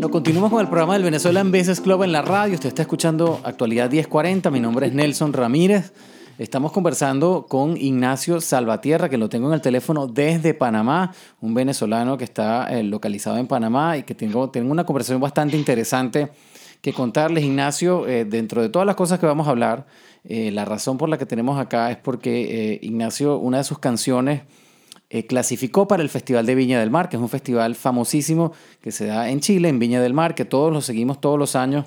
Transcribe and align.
Bueno, 0.00 0.12
continuamos 0.12 0.50
con 0.50 0.62
el 0.62 0.68
programa 0.68 0.94
del 0.94 1.02
Venezuelan 1.02 1.52
Business 1.52 1.78
Club 1.78 2.04
en 2.04 2.12
la 2.12 2.22
radio. 2.22 2.54
Usted 2.54 2.68
está 2.68 2.80
escuchando 2.80 3.38
Actualidad 3.44 3.90
1040. 3.90 4.50
Mi 4.50 4.58
nombre 4.58 4.86
es 4.86 4.94
Nelson 4.94 5.34
Ramírez. 5.34 5.92
Estamos 6.38 6.72
conversando 6.72 7.44
con 7.46 7.76
Ignacio 7.76 8.40
Salvatierra, 8.40 9.10
que 9.10 9.18
lo 9.18 9.28
tengo 9.28 9.48
en 9.48 9.52
el 9.52 9.60
teléfono 9.60 10.06
desde 10.06 10.54
Panamá, 10.54 11.12
un 11.42 11.52
venezolano 11.52 12.16
que 12.16 12.24
está 12.24 12.68
eh, 12.74 12.82
localizado 12.82 13.36
en 13.36 13.46
Panamá 13.46 13.98
y 13.98 14.04
que 14.04 14.14
tengo, 14.14 14.48
tengo 14.48 14.72
una 14.72 14.84
conversación 14.84 15.20
bastante 15.20 15.58
interesante 15.58 16.30
que 16.80 16.94
contarles. 16.94 17.44
Ignacio, 17.44 18.08
eh, 18.08 18.24
dentro 18.24 18.62
de 18.62 18.70
todas 18.70 18.86
las 18.86 18.96
cosas 18.96 19.18
que 19.18 19.26
vamos 19.26 19.48
a 19.48 19.50
hablar, 19.50 19.86
eh, 20.24 20.50
la 20.50 20.64
razón 20.64 20.96
por 20.96 21.10
la 21.10 21.18
que 21.18 21.26
tenemos 21.26 21.60
acá 21.60 21.90
es 21.90 21.98
porque 21.98 22.78
Ignacio, 22.80 23.36
una 23.36 23.58
de 23.58 23.64
sus 23.64 23.78
canciones, 23.78 24.44
clasificó 25.28 25.88
para 25.88 26.02
el 26.02 26.08
Festival 26.08 26.46
de 26.46 26.54
Viña 26.54 26.78
del 26.78 26.90
Mar, 26.90 27.08
que 27.08 27.16
es 27.16 27.22
un 27.22 27.28
festival 27.28 27.74
famosísimo 27.74 28.52
que 28.80 28.92
se 28.92 29.06
da 29.06 29.28
en 29.28 29.40
Chile, 29.40 29.68
en 29.68 29.78
Viña 29.78 30.00
del 30.00 30.14
Mar, 30.14 30.34
que 30.34 30.44
todos 30.44 30.72
lo 30.72 30.80
seguimos 30.80 31.20
todos 31.20 31.38
los 31.38 31.56
años 31.56 31.86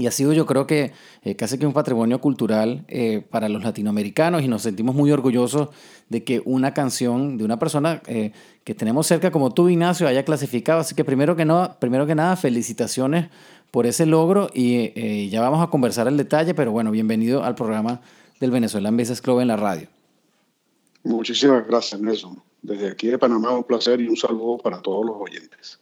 y 0.00 0.06
ha 0.06 0.10
sido 0.10 0.32
yo 0.32 0.46
creo 0.46 0.66
que 0.66 0.92
eh, 1.22 1.36
casi 1.36 1.58
que 1.58 1.66
un 1.66 1.74
patrimonio 1.74 2.22
cultural 2.22 2.84
eh, 2.88 3.22
para 3.28 3.50
los 3.50 3.62
latinoamericanos 3.62 4.42
y 4.42 4.48
nos 4.48 4.62
sentimos 4.62 4.94
muy 4.94 5.12
orgullosos 5.12 5.68
de 6.08 6.24
que 6.24 6.40
una 6.46 6.72
canción 6.72 7.36
de 7.36 7.44
una 7.44 7.58
persona 7.58 8.00
eh, 8.06 8.32
que 8.64 8.74
tenemos 8.74 9.06
cerca 9.06 9.30
como 9.30 9.52
tú, 9.52 9.68
Ignacio, 9.68 10.08
haya 10.08 10.24
clasificado. 10.24 10.80
Así 10.80 10.94
que 10.94 11.04
primero 11.04 11.36
que, 11.36 11.46
primero 11.80 12.06
que 12.06 12.14
nada, 12.14 12.36
felicitaciones 12.36 13.28
por 13.70 13.84
ese 13.84 14.06
logro 14.06 14.48
y 14.54 15.28
ya 15.28 15.42
vamos 15.42 15.62
a 15.62 15.70
conversar 15.70 16.08
el 16.08 16.16
detalle, 16.16 16.54
pero 16.54 16.72
bueno, 16.72 16.90
bienvenido 16.90 17.44
al 17.44 17.54
programa 17.54 18.00
del 18.40 18.50
Venezuelan 18.50 18.96
Business 18.96 19.20
Club 19.20 19.40
en 19.40 19.48
la 19.48 19.56
radio. 19.56 19.99
Muchísimas 21.02 21.66
gracias, 21.66 22.00
Nelson. 22.00 22.42
Desde 22.62 22.88
aquí 22.88 23.08
de 23.08 23.18
Panamá 23.18 23.52
un 23.52 23.64
placer 23.64 24.00
y 24.00 24.08
un 24.08 24.16
saludo 24.16 24.58
para 24.58 24.80
todos 24.82 25.04
los 25.06 25.16
oyentes. 25.18 25.80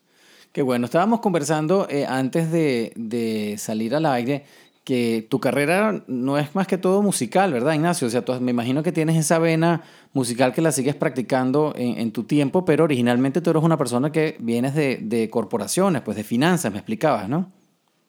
Qué 0.53 0.63
bueno, 0.63 0.87
estábamos 0.87 1.21
conversando 1.21 1.87
eh, 1.91 2.07
antes 2.07 2.51
de, 2.51 3.57
salir 3.59 3.95
al 3.95 4.07
aire 4.07 4.47
que 4.85 5.27
tu 5.29 5.39
carrera 5.39 6.03
no 6.07 6.39
es 6.39 6.55
más 6.55 6.67
que 6.67 6.79
todo 6.79 7.03
musical, 7.03 7.53
¿verdad, 7.53 7.75
Ignacio? 7.75 8.07
O 8.07 8.11
sea, 8.11 8.25
me 8.41 8.53
imagino 8.53 8.83
que 8.83 8.91
tienes 8.91 9.17
esa 9.17 9.39
vena 9.39 9.83
musical 10.15 10.55
que 10.55 10.63
la 10.63 10.73
sigues 10.73 10.95
practicando 10.95 11.75
en, 11.77 12.11
tu 12.11 12.25
tiempo, 12.25 12.65
pero 12.65 12.85
originalmente 12.85 13.43
tú 13.43 13.51
eres 13.51 13.63
una 13.63 13.77
persona 13.77 14.11
que 14.11 14.37
vienes 14.39 14.75
de, 14.75 15.29
corporaciones, 15.31 16.01
pues 16.01 16.17
de 16.17 16.25
finanzas, 16.25 16.73
me 16.73 16.79
explicabas, 16.79 17.29
¿no? 17.29 17.53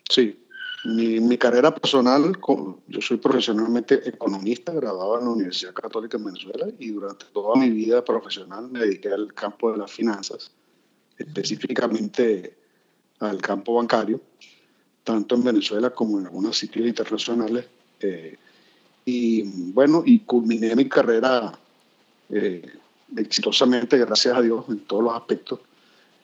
Sí, 0.09 0.39
mi, 0.85 1.19
mi, 1.19 1.37
carrera 1.37 1.73
personal, 1.73 2.37
yo 2.87 3.01
soy 3.01 3.17
profesionalmente 3.17 4.07
economista, 4.07 4.71
graduado 4.71 5.19
en 5.19 5.25
la 5.25 5.31
Universidad 5.31 5.73
Católica 5.73 6.17
de 6.17 6.23
Venezuela 6.23 6.67
y 6.79 6.91
durante 6.91 7.25
toda 7.33 7.55
mi 7.55 7.69
vida 7.69 8.03
profesional 8.03 8.69
me 8.69 8.79
dediqué 8.79 9.09
al 9.09 9.33
campo 9.33 9.71
de 9.71 9.77
las 9.77 9.91
finanzas 9.91 10.51
específicamente 11.19 12.55
al 13.19 13.41
campo 13.41 13.75
bancario, 13.75 14.21
tanto 15.03 15.35
en 15.35 15.43
Venezuela 15.43 15.89
como 15.91 16.19
en 16.19 16.25
algunos 16.25 16.57
sitios 16.57 16.87
internacionales. 16.87 17.65
Eh, 17.99 18.37
y 19.05 19.43
bueno, 19.73 20.03
y 20.05 20.19
culminé 20.19 20.75
mi 20.75 20.87
carrera 20.87 21.51
eh, 22.29 22.73
exitosamente, 23.17 23.97
gracias 23.97 24.35
a 24.37 24.41
Dios, 24.41 24.65
en 24.69 24.79
todos 24.79 25.03
los 25.03 25.13
aspectos. 25.13 25.59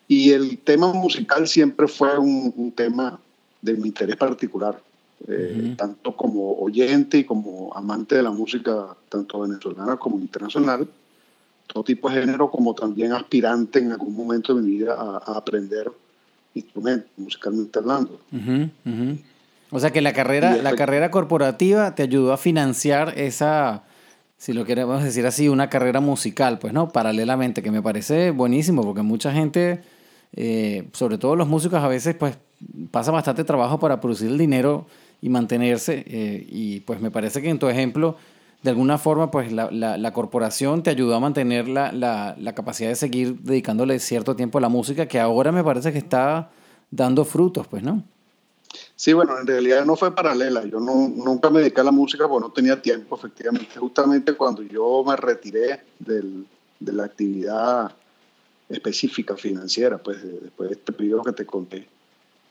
Y 0.08 0.32
el 0.32 0.60
tema 0.60 0.94
musical 0.94 1.48
siempre 1.48 1.88
fue 1.88 2.18
un, 2.18 2.72
tema 2.76 3.20
de 3.66 3.74
mi 3.74 3.88
interés 3.90 4.16
particular, 4.16 4.80
eh, 5.28 5.74
tanto 5.78 6.16
como 6.16 6.54
oyente 6.60 7.18
y 7.18 7.24
como 7.24 7.74
amante 7.76 8.16
de 8.16 8.24
la 8.24 8.32
música, 8.32 8.96
tanto 9.10 9.40
venezolana 9.42 9.98
como 9.98 10.20
internacional 10.20 10.88
todo 11.68 11.84
tipo 11.84 12.10
de 12.10 12.22
género, 12.22 12.50
como 12.50 12.74
también 12.74 13.14
aspirante 13.14 13.80
en 13.80 13.92
algún 13.92 14.16
momento 14.16 14.54
de 14.54 14.62
mi 14.62 14.78
vida 14.78 14.94
a, 14.94 15.38
aprender 15.38 15.92
instrumentos, 16.54 17.10
musicalmente 17.18 17.80
hablando. 17.80 18.20
O 19.72 19.80
sea 19.80 19.92
que 19.92 20.02
la 20.02 20.14
carrera, 20.14 20.56
la 20.58 20.76
carrera 20.76 21.12
corporativa 21.12 21.96
te 21.96 22.04
ayudó 22.04 22.32
a 22.32 22.38
financiar 22.38 23.18
esa, 23.18 23.84
si 24.38 24.54
lo 24.54 24.64
queremos 24.64 25.04
decir 25.04 25.26
así, 25.26 25.50
una 25.50 25.70
carrera 25.70 26.00
musical, 26.00 26.60
pues, 26.60 26.72
¿no? 26.72 26.90
Paralelamente, 26.90 27.62
que 27.62 27.72
me 27.72 27.82
parece 27.82 28.32
buenísimo, 28.32 28.84
porque 28.84 29.02
mucha 29.02 29.34
gente, 29.34 29.82
eh, 30.34 30.88
sobre 30.94 31.18
todo 31.18 31.36
los 31.36 31.48
músicos, 31.48 31.84
a 31.84 31.88
veces, 31.88 32.16
pues, 32.16 32.38
pasa 32.92 33.12
bastante 33.12 33.44
trabajo 33.44 33.80
para 33.80 34.00
producir 34.02 34.30
el 34.30 34.38
dinero 34.38 34.86
y 35.22 35.30
mantenerse. 35.30 36.04
Eh, 36.08 36.46
y 36.48 36.80
pues 36.82 37.02
me 37.02 37.12
parece 37.12 37.42
que 37.42 37.50
en 37.50 37.60
tu 37.60 37.68
ejemplo 37.68 38.18
de 38.66 38.72
alguna 38.72 38.98
forma, 38.98 39.30
pues 39.30 39.52
la, 39.52 39.70
la, 39.70 40.12
corporación 40.12 40.82
te 40.82 40.90
ayudó 40.90 41.14
a 41.14 41.20
mantener 41.20 41.68
la, 41.68 41.92
la, 41.92 42.56
capacidad 42.56 42.90
de 42.90 42.96
seguir 42.96 43.40
dedicándole 43.42 44.00
cierto 44.00 44.36
tiempo 44.36 44.58
a 44.58 44.62
la 44.62 44.70
música, 44.70 45.08
que 45.08 45.20
ahora 45.20 45.52
me 45.52 45.64
parece 45.64 45.92
que 45.92 46.00
está 46.00 46.50
dando 46.90 47.26
frutos, 47.26 47.68
pues, 47.68 47.84
¿no? 47.84 48.04
Sí, 48.96 49.14
bueno, 49.14 49.40
en 49.40 49.46
realidad 49.46 49.86
no 49.86 49.96
fue 49.96 50.16
paralela. 50.16 50.66
Yo 50.66 50.80
no, 50.80 51.08
nunca 51.10 51.52
me 51.52 51.60
dediqué 51.60 51.82
a 51.82 51.84
la 51.84 51.92
música 51.92 52.28
porque 52.28 52.48
no 52.48 52.52
tenía 52.52 52.82
tiempo, 52.82 53.16
efectivamente. 53.16 53.78
Justamente 53.78 54.34
cuando 54.34 54.64
yo 54.64 55.04
me 55.06 55.16
retiré 55.16 55.82
del, 56.00 56.48
de 56.80 56.94
la 56.94 57.06
actividad 57.06 57.92
específica 58.68 59.38
financiera, 59.38 60.00
pues 60.00 60.24
después 60.42 60.70
de 60.70 60.76
este 60.76 60.92
periodo 60.92 61.22
que 61.22 61.34
te 61.34 61.46
conté, 61.46 61.88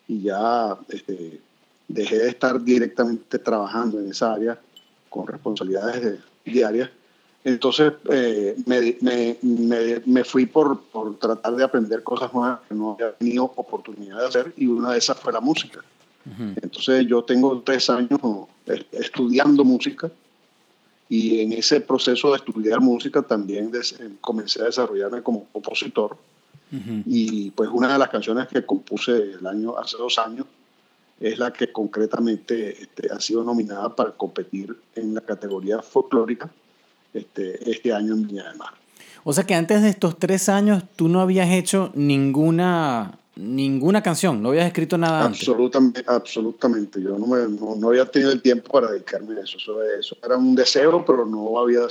y 0.08 0.22
ya 0.22 0.76
este, 0.88 1.40
dejé 1.88 2.18
de 2.18 2.28
estar 2.28 2.62
directamente 2.62 3.38
trabajando 3.38 3.98
en 3.98 4.10
esa 4.10 4.32
área, 4.32 4.58
con 5.08 5.26
responsabilidades 5.26 6.18
diarias. 6.44 6.90
Entonces 7.44 7.92
eh, 8.10 8.56
me, 8.66 8.96
me, 9.02 10.02
me, 10.06 10.24
fui 10.24 10.46
por, 10.46 10.80
por, 10.84 11.18
tratar 11.18 11.54
de 11.54 11.64
aprender 11.64 12.02
cosas 12.02 12.32
nuevas 12.32 12.60
que 12.66 12.74
no 12.74 12.92
había 12.92 13.12
tenido 13.12 13.44
oportunidad 13.44 14.18
de 14.20 14.26
hacer 14.26 14.54
y 14.56 14.66
una 14.66 14.92
de 14.92 14.98
esas 14.98 15.20
fue 15.20 15.32
la 15.32 15.40
música. 15.40 15.80
Entonces 16.62 17.06
yo 17.06 17.22
tengo 17.22 17.60
tres 17.60 17.90
años 17.90 18.18
estudiando 18.92 19.62
música 19.62 20.10
y 21.06 21.40
en 21.40 21.52
ese 21.52 21.82
proceso 21.82 22.30
de 22.30 22.38
estudiar 22.38 22.80
música 22.80 23.20
también 23.20 23.70
comencé 24.22 24.62
a 24.62 24.64
desarrollarme 24.64 25.22
como 25.22 25.44
compositor. 25.52 26.16
Y 27.06 27.50
pues 27.50 27.70
una 27.72 27.92
de 27.92 27.98
las 27.98 28.08
canciones 28.08 28.48
que 28.48 28.64
compuse 28.64 29.34
el 29.38 29.46
año, 29.46 29.76
hace 29.78 29.96
dos 29.96 30.18
años 30.18 30.46
es 31.20 31.38
la 31.38 31.52
que 31.52 31.70
concretamente 31.70 32.82
este, 32.82 33.12
ha 33.12 33.20
sido 33.20 33.44
nominada 33.44 33.94
para 33.94 34.12
competir 34.12 34.76
en 34.94 35.14
la 35.14 35.20
categoría 35.20 35.80
folclórica 35.80 36.50
este, 37.12 37.70
este 37.70 37.92
año 37.92 38.14
en 38.14 38.26
Viña 38.26 38.48
del 38.48 38.56
Mar. 38.56 38.74
O 39.22 39.32
sea 39.32 39.44
que 39.44 39.54
antes 39.54 39.82
de 39.82 39.88
estos 39.88 40.18
tres 40.18 40.48
años 40.48 40.82
tú 40.96 41.08
no 41.08 41.20
habías 41.20 41.50
hecho 41.50 41.90
ninguna, 41.94 43.18
ninguna 43.36 44.02
canción, 44.02 44.42
no 44.42 44.50
habías 44.50 44.66
escrito 44.66 44.98
nada 44.98 45.24
absolutamente, 45.24 46.04
Absolutamente, 46.06 47.00
yo 47.00 47.18
no, 47.18 47.26
me, 47.26 47.48
no, 47.48 47.88
había 47.88 48.04
tenido 48.04 48.32
el 48.32 48.42
tiempo 48.42 48.72
para 48.72 48.90
dedicarme 48.90 49.40
a 49.40 49.44
eso. 49.44 49.56
eso. 49.56 49.82
eso. 49.82 50.16
era 50.22 50.36
un 50.36 50.54
deseo, 50.54 51.04
pero 51.06 51.24
no 51.24 51.58
había 51.58 51.82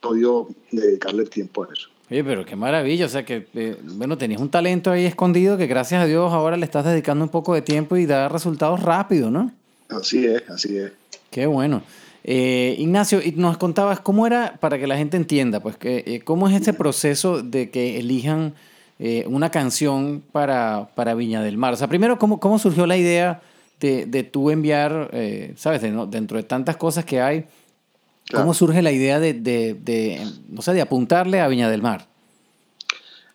podido 0.00 0.48
dedicarle 0.70 1.26
tiempo 1.26 1.64
a 1.64 1.72
eso. 1.72 1.90
Oye, 2.10 2.24
pero 2.24 2.44
qué 2.44 2.56
maravilla, 2.56 3.06
o 3.06 3.08
sea 3.08 3.24
que, 3.24 3.46
eh, 3.54 3.76
bueno, 3.84 4.18
tenías 4.18 4.40
un 4.40 4.48
talento 4.48 4.90
ahí 4.90 5.06
escondido 5.06 5.56
que 5.56 5.68
gracias 5.68 6.02
a 6.02 6.06
Dios 6.06 6.32
ahora 6.32 6.56
le 6.56 6.64
estás 6.64 6.84
dedicando 6.84 7.24
un 7.24 7.30
poco 7.30 7.54
de 7.54 7.62
tiempo 7.62 7.96
y 7.96 8.04
da 8.04 8.28
resultados 8.28 8.82
rápido, 8.82 9.30
¿no? 9.30 9.52
Así 9.88 10.26
es, 10.26 10.42
así 10.50 10.76
es. 10.76 10.90
Qué 11.30 11.46
bueno. 11.46 11.82
Eh, 12.24 12.74
Ignacio, 12.78 13.20
y 13.22 13.30
nos 13.32 13.58
contabas 13.58 14.00
cómo 14.00 14.26
era, 14.26 14.56
para 14.58 14.76
que 14.76 14.88
la 14.88 14.96
gente 14.96 15.16
entienda, 15.16 15.60
pues, 15.60 15.76
que, 15.76 16.02
eh, 16.04 16.20
cómo 16.24 16.48
es 16.48 16.60
ese 16.60 16.72
proceso 16.72 17.42
de 17.42 17.70
que 17.70 17.98
elijan 17.98 18.54
una 19.28 19.48
canción 19.48 20.22
para, 20.30 20.90
para, 20.94 21.14
Viña 21.14 21.40
del 21.40 21.56
Mar. 21.56 21.72
O 21.72 21.76
sea, 21.78 21.88
primero, 21.88 22.18
¿cómo, 22.18 22.38
cómo 22.38 22.58
surgió 22.58 22.86
la 22.86 22.98
idea 22.98 23.40
de, 23.80 24.04
de 24.04 24.24
tú 24.24 24.50
enviar, 24.50 25.10
sabes, 25.56 25.80
dentro 25.80 26.36
de 26.36 26.42
tantas 26.42 26.76
cosas 26.76 27.06
que 27.06 27.18
hay, 27.18 27.46
¿Cómo 28.32 28.54
surge 28.54 28.82
la 28.82 28.92
idea 28.92 29.20
de, 29.20 29.34
de, 29.34 30.26
no 30.48 30.62
sé, 30.62 30.72
de 30.72 30.80
apuntarle 30.80 31.40
a 31.40 31.48
Viña 31.48 31.68
del 31.68 31.82
Mar? 31.82 32.06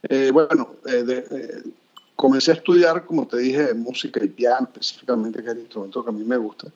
Eh, 0.03 0.31
bueno, 0.31 0.75
eh, 0.85 1.25
eh, 1.31 1.63
comencé 2.15 2.51
a 2.51 2.55
estudiar, 2.55 3.05
como 3.05 3.27
te 3.27 3.37
dije, 3.37 3.73
música 3.73 4.23
y 4.23 4.29
piano, 4.29 4.67
específicamente, 4.71 5.41
que 5.41 5.49
es 5.49 5.55
el 5.55 5.61
instrumento 5.61 6.03
que 6.03 6.09
a 6.09 6.13
mí 6.13 6.23
me 6.23 6.37
gusta, 6.37 6.67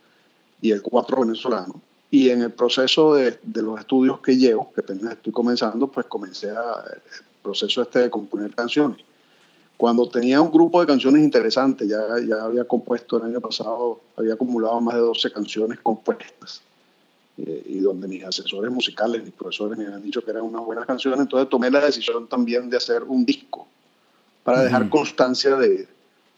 y 0.61 0.71
el 0.71 0.81
cuatro 0.81 1.21
venezolano. 1.21 1.81
Y 2.11 2.29
en 2.29 2.41
el 2.41 2.51
proceso 2.51 3.13
de, 3.13 3.39
de 3.43 3.61
los 3.61 3.79
estudios 3.79 4.19
que 4.19 4.35
llevo, 4.35 4.71
que 4.73 4.81
apenas 4.81 5.13
estoy 5.13 5.31
comenzando, 5.31 5.87
pues 5.87 6.07
comencé 6.07 6.49
a, 6.49 6.83
el 6.93 7.23
proceso 7.43 7.83
este 7.83 7.99
de 7.99 8.09
componer 8.09 8.53
canciones. 8.55 8.99
Cuando 9.77 10.09
tenía 10.09 10.41
un 10.41 10.51
grupo 10.51 10.81
de 10.81 10.87
canciones 10.87 11.23
interesantes, 11.23 11.87
ya, 11.87 12.01
ya 12.27 12.43
había 12.43 12.65
compuesto 12.65 13.17
el 13.17 13.23
año 13.31 13.39
pasado, 13.39 14.01
había 14.17 14.33
acumulado 14.33 14.81
más 14.81 14.95
de 14.95 15.01
12 15.01 15.31
canciones 15.31 15.79
compuestas 15.79 16.63
eh, 17.45 17.63
y 17.65 17.79
donde 17.79 18.07
mis 18.07 18.23
asesores 18.23 18.71
musicales, 18.71 19.23
mis 19.23 19.33
profesores 19.33 19.77
me 19.77 19.85
habían 19.85 20.03
dicho 20.03 20.23
que 20.23 20.31
eran 20.31 20.43
unas 20.43 20.63
buenas 20.63 20.85
canciones, 20.85 21.19
entonces 21.19 21.49
tomé 21.49 21.69
la 21.71 21.85
decisión 21.85 22.27
también 22.27 22.69
de 22.69 22.77
hacer 22.77 23.03
un 23.03 23.25
disco 23.25 23.67
para 24.43 24.63
dejar 24.63 24.89
constancia 24.89 25.55
de, 25.55 25.87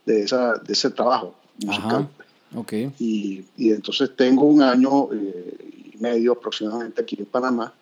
de, 0.06 0.24
esa, 0.24 0.56
de 0.56 0.74
ese 0.74 0.89
trabajo 0.89 1.36
musical. 1.63 2.09
Okay. 2.53 2.92
Y, 3.00 3.45
y, 3.56 3.71
entonces 3.71 4.12
tengo 4.15 4.44
un 4.44 4.62
año 4.62 5.13
eh, 5.13 5.94
y 5.94 5.98
medio 6.00 6.33
aproximadamente 6.33 7.01
aquí 7.01 7.15
en 7.18 7.25
Panamá 7.25 7.74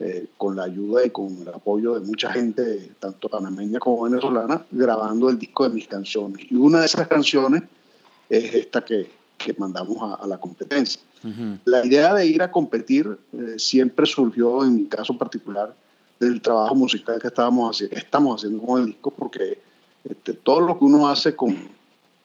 eh, 0.00 0.28
con 0.36 0.54
la 0.54 0.62
ayuda 0.62 1.04
y 1.04 1.10
con 1.10 1.42
el 1.42 1.48
apoyo 1.48 1.94
de 1.94 2.06
mucha 2.06 2.30
gente, 2.30 2.92
tanto 3.00 3.28
panameña 3.28 3.80
como 3.80 4.04
venezolana, 4.04 4.64
grabando 4.70 5.28
el 5.28 5.40
disco 5.40 5.68
de 5.68 5.74
mis 5.74 5.88
canciones. 5.88 6.46
Y 6.48 6.54
una 6.54 6.78
de 6.78 6.86
esas 6.86 7.08
canciones 7.08 7.64
es 8.28 8.54
esta 8.54 8.84
que, 8.84 9.10
que 9.36 9.54
mandamos 9.54 10.20
a, 10.20 10.24
la 10.28 10.38
competencia. 10.38 11.00
La 11.64 11.84
idea 11.84 12.14
de 12.14 12.26
ir 12.26 12.42
a 12.42 12.50
competir 12.50 13.18
eh, 13.32 13.54
siempre 13.58 14.06
surgió, 14.06 14.64
en 14.64 14.76
mi 14.76 14.84
caso 14.86 15.16
particular, 15.16 15.74
del 16.20 16.40
trabajo 16.40 16.74
musical 16.74 17.20
que 17.20 17.28
estábamos 17.28 17.76
haciendo, 17.76 17.96
estamos 17.96 18.40
haciendo 18.40 18.64
con 18.64 18.80
el 18.80 18.86
disco, 18.86 19.10
porque 19.10 19.58
este, 20.04 20.32
todo 20.32 20.60
lo 20.60 20.78
que 20.78 20.84
uno 20.84 21.08
hace 21.08 21.34
con, 21.36 21.56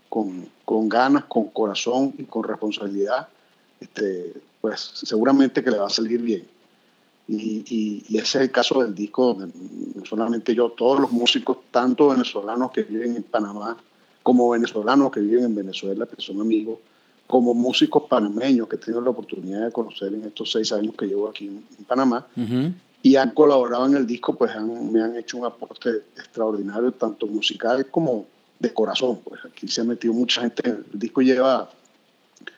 con, 0.10 0.48
con, 0.66 0.90
ganas, 0.90 1.26
con 1.26 1.50
corazón 1.50 2.14
y 2.18 2.24
con 2.24 2.44
responsabilidad, 2.44 3.28
este, 3.80 4.34
pues 4.62 4.92
seguramente 4.94 5.64
que 5.64 5.72
le 5.72 5.78
va 5.78 5.88
a 5.88 5.90
salir 5.90 6.22
bien. 6.22 6.48
Y, 7.28 8.04
ese 8.10 8.20
es 8.20 8.36
el 8.36 8.52
caso 8.52 8.84
del 8.84 8.94
disco, 8.94 9.38
no 9.40 10.06
solamente 10.06 10.54
yo, 10.54 10.72
todos 10.72 11.00
los 11.00 11.12
músicos, 11.12 11.58
tanto 11.72 12.10
venezolanos 12.10 12.72
que 12.72 12.84
viven 12.84 13.16
en 13.16 13.24
Panamá, 13.24 13.78
como 14.22 14.50
venezolanos 14.50 15.12
que 15.12 15.22
viven 15.22 15.46
en 15.46 15.56
Venezuela, 15.56 16.06
que 16.06 16.22
son 16.22 16.42
amigos, 16.42 16.80
como 17.28 17.54
músicos 17.54 18.04
panameños 18.10 18.68
que 18.68 18.76
he 18.76 18.80
tenido 18.80 19.02
la 19.02 19.10
oportunidad 19.10 19.66
de 19.66 19.72
conocer 19.72 20.14
en 20.14 20.26
estos 20.26 20.52
seis 20.52 20.72
años 20.72 20.94
que 20.98 21.06
llevo 21.06 21.30
aquí 21.30 21.48
en, 21.48 21.86
Panamá, 21.86 22.28
y 23.02 23.16
han 23.18 23.32
colaborado 23.32 23.86
en 23.88 23.96
el 23.98 24.08
disco, 24.08 24.36
pues 24.36 24.52
me 24.62 25.02
han 25.02 25.16
hecho 25.18 25.38
un 25.38 25.46
aporte 25.46 25.90
extraordinario, 26.16 26.92
tanto 26.94 27.28
musical 27.28 27.88
como 27.88 28.26
de 28.60 28.74
corazón. 28.74 29.20
Pues 29.24 29.42
aquí 29.46 29.68
se 29.68 29.82
ha 29.82 29.84
metido 29.84 30.14
mucha 30.14 30.42
gente, 30.42 30.70
el 30.70 31.00
disco 31.00 31.22
lleva, 31.22 31.70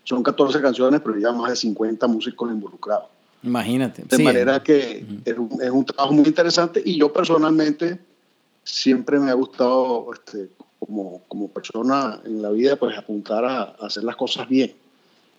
son 0.04 0.22
14 0.22 0.62
canciones, 0.62 1.02
pero 1.02 1.18
ya 1.18 1.32
más 1.32 1.50
de 1.50 1.56
50 1.56 2.08
músicos 2.08 2.52
involucrados. 2.52 3.08
Imagínate. 3.42 4.04
De 4.04 4.24
manera 4.24 4.62
que 4.62 5.06
es, 5.26 5.38
un, 5.38 5.86
trabajo 5.86 6.14
muy 6.14 6.26
interesante 6.26 6.82
y 6.84 6.98
yo 6.98 7.12
personalmente 7.14 8.00
siempre 8.64 9.20
me 9.20 9.30
ha 9.32 9.36
gustado 9.36 10.08
este, 10.14 10.50
como, 10.86 11.22
como 11.28 11.48
persona 11.50 12.22
en 12.26 12.42
la 12.42 12.52
vida 12.52 12.76
pues 12.76 12.98
apuntar 12.98 13.46
a, 13.46 13.64
hacer 13.80 14.04
las 14.04 14.16
cosas 14.16 14.48
bien. 14.48 14.74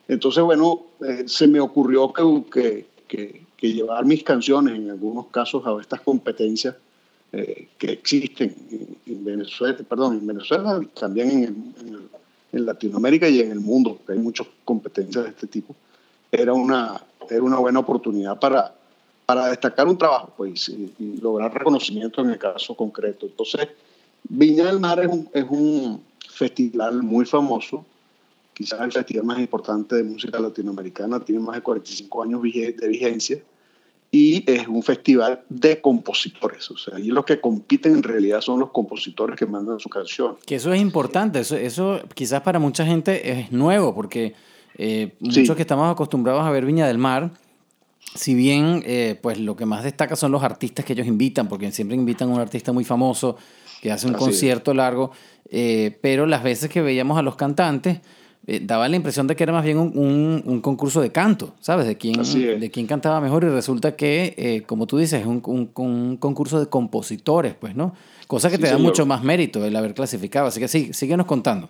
Entonces, 0.09 0.43
bueno, 0.43 0.83
eh, 1.07 1.25
se 1.27 1.47
me 1.47 1.61
ocurrió 1.61 2.13
que, 2.13 2.87
que, 3.09 3.43
que, 3.57 3.73
llevar 3.73 4.05
mis 4.05 4.23
canciones 4.23 4.77
en 4.77 4.91
algunos 4.91 5.27
casos 5.27 5.67
a 5.67 5.81
estas 5.81 6.01
competencias 6.01 6.77
eh, 7.33 7.69
que 7.77 7.93
existen 7.93 8.55
en, 9.07 9.25
Venezuela, 9.25 9.77
perdón, 9.89 10.19
en 10.19 10.27
Venezuela, 10.27 10.81
también 10.99 11.31
en, 11.31 12.09
en, 12.53 12.67
Latinoamérica 12.67 13.29
y 13.29 13.41
en 13.41 13.51
el 13.51 13.61
mundo, 13.61 13.99
que 14.07 14.13
hay 14.13 14.19
muchas 14.19 14.47
competencias 14.65 15.25
de 15.25 15.31
este 15.31 15.47
tipo, 15.47 15.75
era 16.31 16.55
una, 16.55 17.03
era 17.29 17.43
una 17.43 17.59
buena 17.59 17.81
oportunidad 17.81 18.39
para, 18.39 18.73
para 19.27 19.49
destacar 19.49 19.89
un 19.89 19.99
trabajo 19.99 20.33
pues, 20.37 20.69
y, 20.69 21.19
lograr 21.21 21.53
reconocimiento 21.53 22.23
en 22.23 22.31
el 22.31 22.39
caso 22.39 22.75
concreto. 22.75 23.27
Entonces, 23.27 23.69
Viña 24.29 24.65
del 24.67 24.81
Mar 24.81 25.01
es 25.01 25.09
un, 25.09 25.29
es 25.33 25.45
un 25.49 26.03
festival 26.29 27.03
muy 27.03 27.25
famoso, 27.25 27.85
quizás 28.53 28.81
el 28.81 28.93
festival 28.93 29.25
más 29.25 29.39
importante 29.39 29.97
de 29.97 30.05
música 30.05 30.39
latinoamericana, 30.39 31.21
tiene 31.21 31.41
más 31.41 31.57
de 31.57 31.63
45 31.63 32.23
años 32.23 32.43
de 32.43 32.89
vigencia 32.89 33.39
y 34.11 34.51
es 34.51 34.67
un 34.67 34.83
festival 34.83 35.43
de 35.49 35.81
compositores. 35.81 36.71
O 36.71 36.77
sea, 36.77 36.99
y 36.99 37.09
los 37.09 37.25
que 37.25 37.41
compiten 37.41 37.93
en 37.93 38.03
realidad 38.03 38.41
son 38.41 38.61
los 38.61 38.71
compositores 38.71 39.37
que 39.37 39.47
mandan 39.47 39.79
su 39.79 39.89
canción. 39.89 40.37
Que 40.47 40.57
eso 40.57 40.73
es 40.73 40.81
importante, 40.81 41.41
eso, 41.41 41.57
eso 41.57 42.01
quizás 42.15 42.43
para 42.43 42.59
mucha 42.59 42.87
gente 42.87 43.31
es 43.31 43.53
nuevo, 43.53 43.95
porque 43.95 44.35
eh, 44.77 45.15
muchos 45.21 45.57
que 45.57 45.63
estamos 45.63 45.91
acostumbrados 45.91 46.43
a 46.43 46.51
ver 46.51 46.65
Viña 46.65 46.87
del 46.87 46.99
Mar, 46.99 47.31
si 48.15 48.35
bien 48.35 48.83
eh, 48.87 49.19
pues 49.21 49.39
lo 49.39 49.57
que 49.57 49.67
más 49.67 49.85
destaca 49.85 50.17
son 50.17 50.33
los 50.33 50.43
artistas 50.43 50.85
que 50.85 50.95
ellos 50.95 51.07
invitan, 51.07 51.49
porque 51.49 51.71
siempre 51.73 51.97
invitan 51.97 52.31
a 52.31 52.35
un 52.35 52.41
artista 52.41 52.73
muy 52.73 52.85
famoso 52.85 53.37
que 53.87 53.93
hace 53.93 54.09
un 54.09 54.15
concierto 54.15 54.75
largo, 54.75 55.13
eh, 55.49 55.97
pero 56.01 56.27
las 56.27 56.43
veces 56.43 56.69
que 56.69 56.83
veíamos 56.83 57.17
a 57.19 57.23
los 57.23 57.37
cantantes, 57.37 58.01
daba 58.63 58.89
la 58.89 58.95
impresión 58.95 59.27
de 59.27 59.35
que 59.35 59.43
era 59.43 59.53
más 59.53 59.65
bien 59.65 59.77
un, 59.77 60.43
un, 60.45 60.61
concurso 60.61 61.01
de 61.01 61.11
canto, 61.11 61.55
¿sabes? 61.59 61.85
De 61.85 61.97
quién, 61.97 62.23
de 62.23 62.71
quién 62.71 62.87
cantaba 62.87 63.21
mejor 63.21 63.43
y 63.43 63.49
resulta 63.49 63.97
que, 63.97 64.63
como 64.69 64.87
tú 64.87 64.99
dices, 64.99 65.21
es 65.21 65.27
un, 65.27 65.43
un, 65.75 66.17
concurso 66.17 66.61
de 66.61 66.69
compositores, 66.69 67.55
pues, 67.55 67.75
¿no? 67.75 67.97
Cosa 68.29 68.49
que 68.49 68.57
te 68.57 68.69
da 68.69 68.79
mucho 68.79 69.05
más 69.05 69.25
mérito 69.25 69.65
el 69.65 69.75
haber 69.75 69.95
clasificado. 69.95 70.47
Así 70.47 70.61
que 70.61 70.69
sí, 70.69 70.93
síguenos 70.93 71.27
contando. 71.27 71.69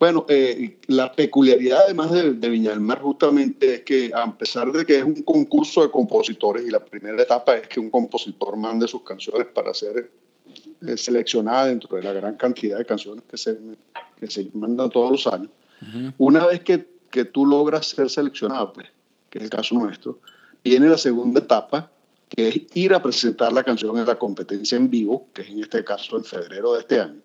Bueno, 0.00 0.24
eh, 0.30 0.78
la 0.86 1.12
peculiaridad 1.12 1.82
además 1.84 2.10
de, 2.10 2.32
de, 2.32 2.48
Viña 2.48 2.70
del 2.70 2.80
Mar 2.80 3.02
justamente 3.02 3.74
es 3.74 3.80
que 3.82 4.10
a 4.14 4.32
pesar 4.32 4.72
de 4.72 4.86
que 4.86 4.96
es 4.96 5.04
un 5.04 5.22
concurso 5.22 5.82
de 5.82 5.90
compositores 5.90 6.66
y 6.66 6.70
la 6.70 6.82
primera 6.82 7.22
etapa 7.22 7.54
es 7.56 7.68
que 7.68 7.78
un 7.78 7.90
compositor 7.90 8.56
mande 8.56 8.88
sus 8.88 9.02
canciones 9.02 9.48
para 9.48 9.74
ser 9.74 9.98
eh, 9.98 10.10
seleccionada 10.96 11.66
dentro 11.66 11.96
de 11.96 12.02
la 12.02 12.12
gran 12.12 12.36
cantidad 12.36 12.78
de 12.78 12.84
canciones 12.84 13.24
que 13.28 13.36
se, 13.36 13.58
que 14.18 14.30
se 14.30 14.48
mandan 14.54 14.90
todos 14.90 15.10
los 15.10 15.26
años, 15.26 15.50
una 16.18 16.46
vez 16.46 16.60
que, 16.60 16.86
que, 17.10 17.24
tú 17.24 17.46
logras 17.46 17.86
ser 17.86 18.10
seleccionado, 18.10 18.72
pues, 18.72 18.88
que 19.30 19.38
es 19.38 19.44
el 19.44 19.50
caso 19.50 19.74
nuestro, 19.74 20.18
viene 20.62 20.88
la 20.88 20.98
segunda 20.98 21.40
etapa, 21.40 21.90
que 22.28 22.48
es 22.48 22.60
ir 22.74 22.92
a 22.92 23.02
presentar 23.02 23.52
la 23.52 23.64
canción 23.64 23.96
en 23.98 24.06
la 24.06 24.18
competencia 24.18 24.76
en 24.76 24.90
vivo, 24.90 25.28
que 25.32 25.42
es 25.42 25.48
en 25.48 25.60
este 25.60 25.82
caso 25.84 26.18
en 26.18 26.24
febrero 26.24 26.74
de 26.74 26.80
este 26.80 27.00
año. 27.00 27.20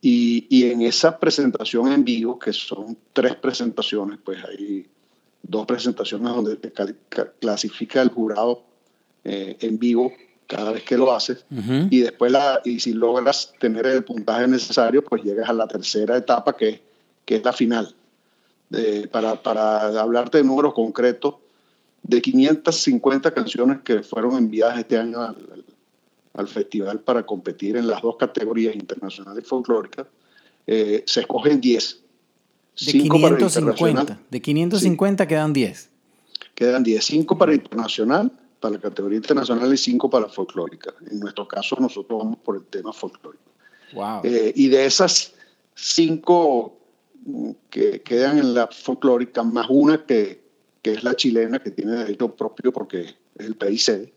Y, 0.00 0.46
y, 0.48 0.70
en 0.70 0.82
esa 0.82 1.18
presentación 1.18 1.92
en 1.92 2.04
vivo, 2.04 2.38
que 2.38 2.52
son 2.52 2.96
tres 3.12 3.34
presentaciones, 3.34 4.20
pues 4.24 4.38
hay 4.44 4.86
dos 5.42 5.66
presentaciones 5.66 6.32
donde 6.32 6.56
te 6.56 6.72
clasifica 7.40 8.00
el 8.00 8.10
jurado 8.10 8.62
eh, 9.24 9.56
en 9.60 9.78
vivo 9.78 10.12
cada 10.48 10.72
vez 10.72 10.82
que 10.82 10.96
lo 10.96 11.14
haces 11.14 11.44
y 11.90 12.00
después 12.00 12.32
la, 12.32 12.60
y 12.64 12.80
si 12.80 12.94
logras 12.94 13.52
tener 13.60 13.86
el 13.86 14.02
puntaje 14.02 14.48
necesario 14.48 15.04
pues 15.04 15.22
llegas 15.22 15.48
a 15.48 15.52
la 15.52 15.68
tercera 15.68 16.16
etapa 16.16 16.56
que, 16.56 16.82
que 17.24 17.36
es 17.36 17.44
la 17.44 17.52
final 17.52 17.94
para, 19.12 19.40
para 19.40 20.00
hablarte 20.00 20.38
de 20.38 20.44
números 20.44 20.74
concretos 20.74 21.34
de 22.02 22.20
550 22.20 23.34
canciones 23.34 23.78
que 23.84 24.02
fueron 24.02 24.36
enviadas 24.36 24.78
este 24.78 24.98
año 24.98 25.20
al, 25.20 25.36
al 26.38 26.46
festival 26.46 27.00
para 27.00 27.26
competir 27.26 27.76
en 27.76 27.88
las 27.88 28.00
dos 28.00 28.16
categorías 28.16 28.74
internacionales 28.74 29.44
folclóricas, 29.46 30.06
eh, 30.66 31.02
se 31.04 31.20
escogen 31.20 31.60
10. 31.60 32.00
De 32.86 32.92
550. 32.92 34.20
De 34.30 34.40
550 34.40 35.26
quedan 35.26 35.52
10. 35.52 35.90
Quedan 36.54 36.82
10. 36.84 37.04
5 37.04 37.38
para 37.38 37.54
internacional, 37.54 38.30
para 38.60 38.74
la 38.74 38.80
categoría 38.80 39.16
internacional 39.16 39.72
y 39.72 39.76
5 39.76 40.10
para 40.10 40.28
folclórica. 40.28 40.94
En 41.10 41.20
nuestro 41.20 41.46
caso, 41.46 41.76
nosotros 41.78 42.18
vamos 42.18 42.38
por 42.38 42.56
el 42.56 42.64
tema 42.64 42.92
folclórico. 42.92 43.44
Wow. 43.92 44.20
Eh, 44.24 44.52
y 44.54 44.68
de 44.68 44.86
esas 44.86 45.32
5 45.74 46.78
mm, 47.24 47.50
que 47.70 48.02
quedan 48.02 48.38
en 48.38 48.54
la 48.54 48.66
folclórica, 48.66 49.42
más 49.42 49.66
una 49.70 50.04
que, 50.04 50.42
que 50.82 50.92
es 50.92 51.04
la 51.04 51.14
chilena, 51.14 51.60
que 51.60 51.70
tiene 51.70 51.92
derecho 51.92 52.34
propio 52.34 52.72
porque 52.72 53.02
es 53.02 53.16
el 53.38 53.56
país 53.56 53.84
sede, 53.84 54.12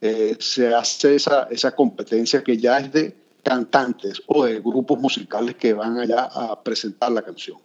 eh, 0.00 0.36
se 0.40 0.74
hace 0.74 1.14
esa, 1.14 1.44
esa 1.44 1.74
competencia 1.74 2.42
que 2.42 2.56
ya 2.56 2.78
es 2.78 2.92
de 2.92 3.16
cantantes 3.42 4.20
o 4.26 4.44
de 4.44 4.60
grupos 4.60 4.98
musicales 4.98 5.54
que 5.54 5.72
van 5.72 5.98
allá 5.98 6.24
a 6.24 6.60
presentar 6.62 7.12
la 7.12 7.22
canción. 7.22 7.58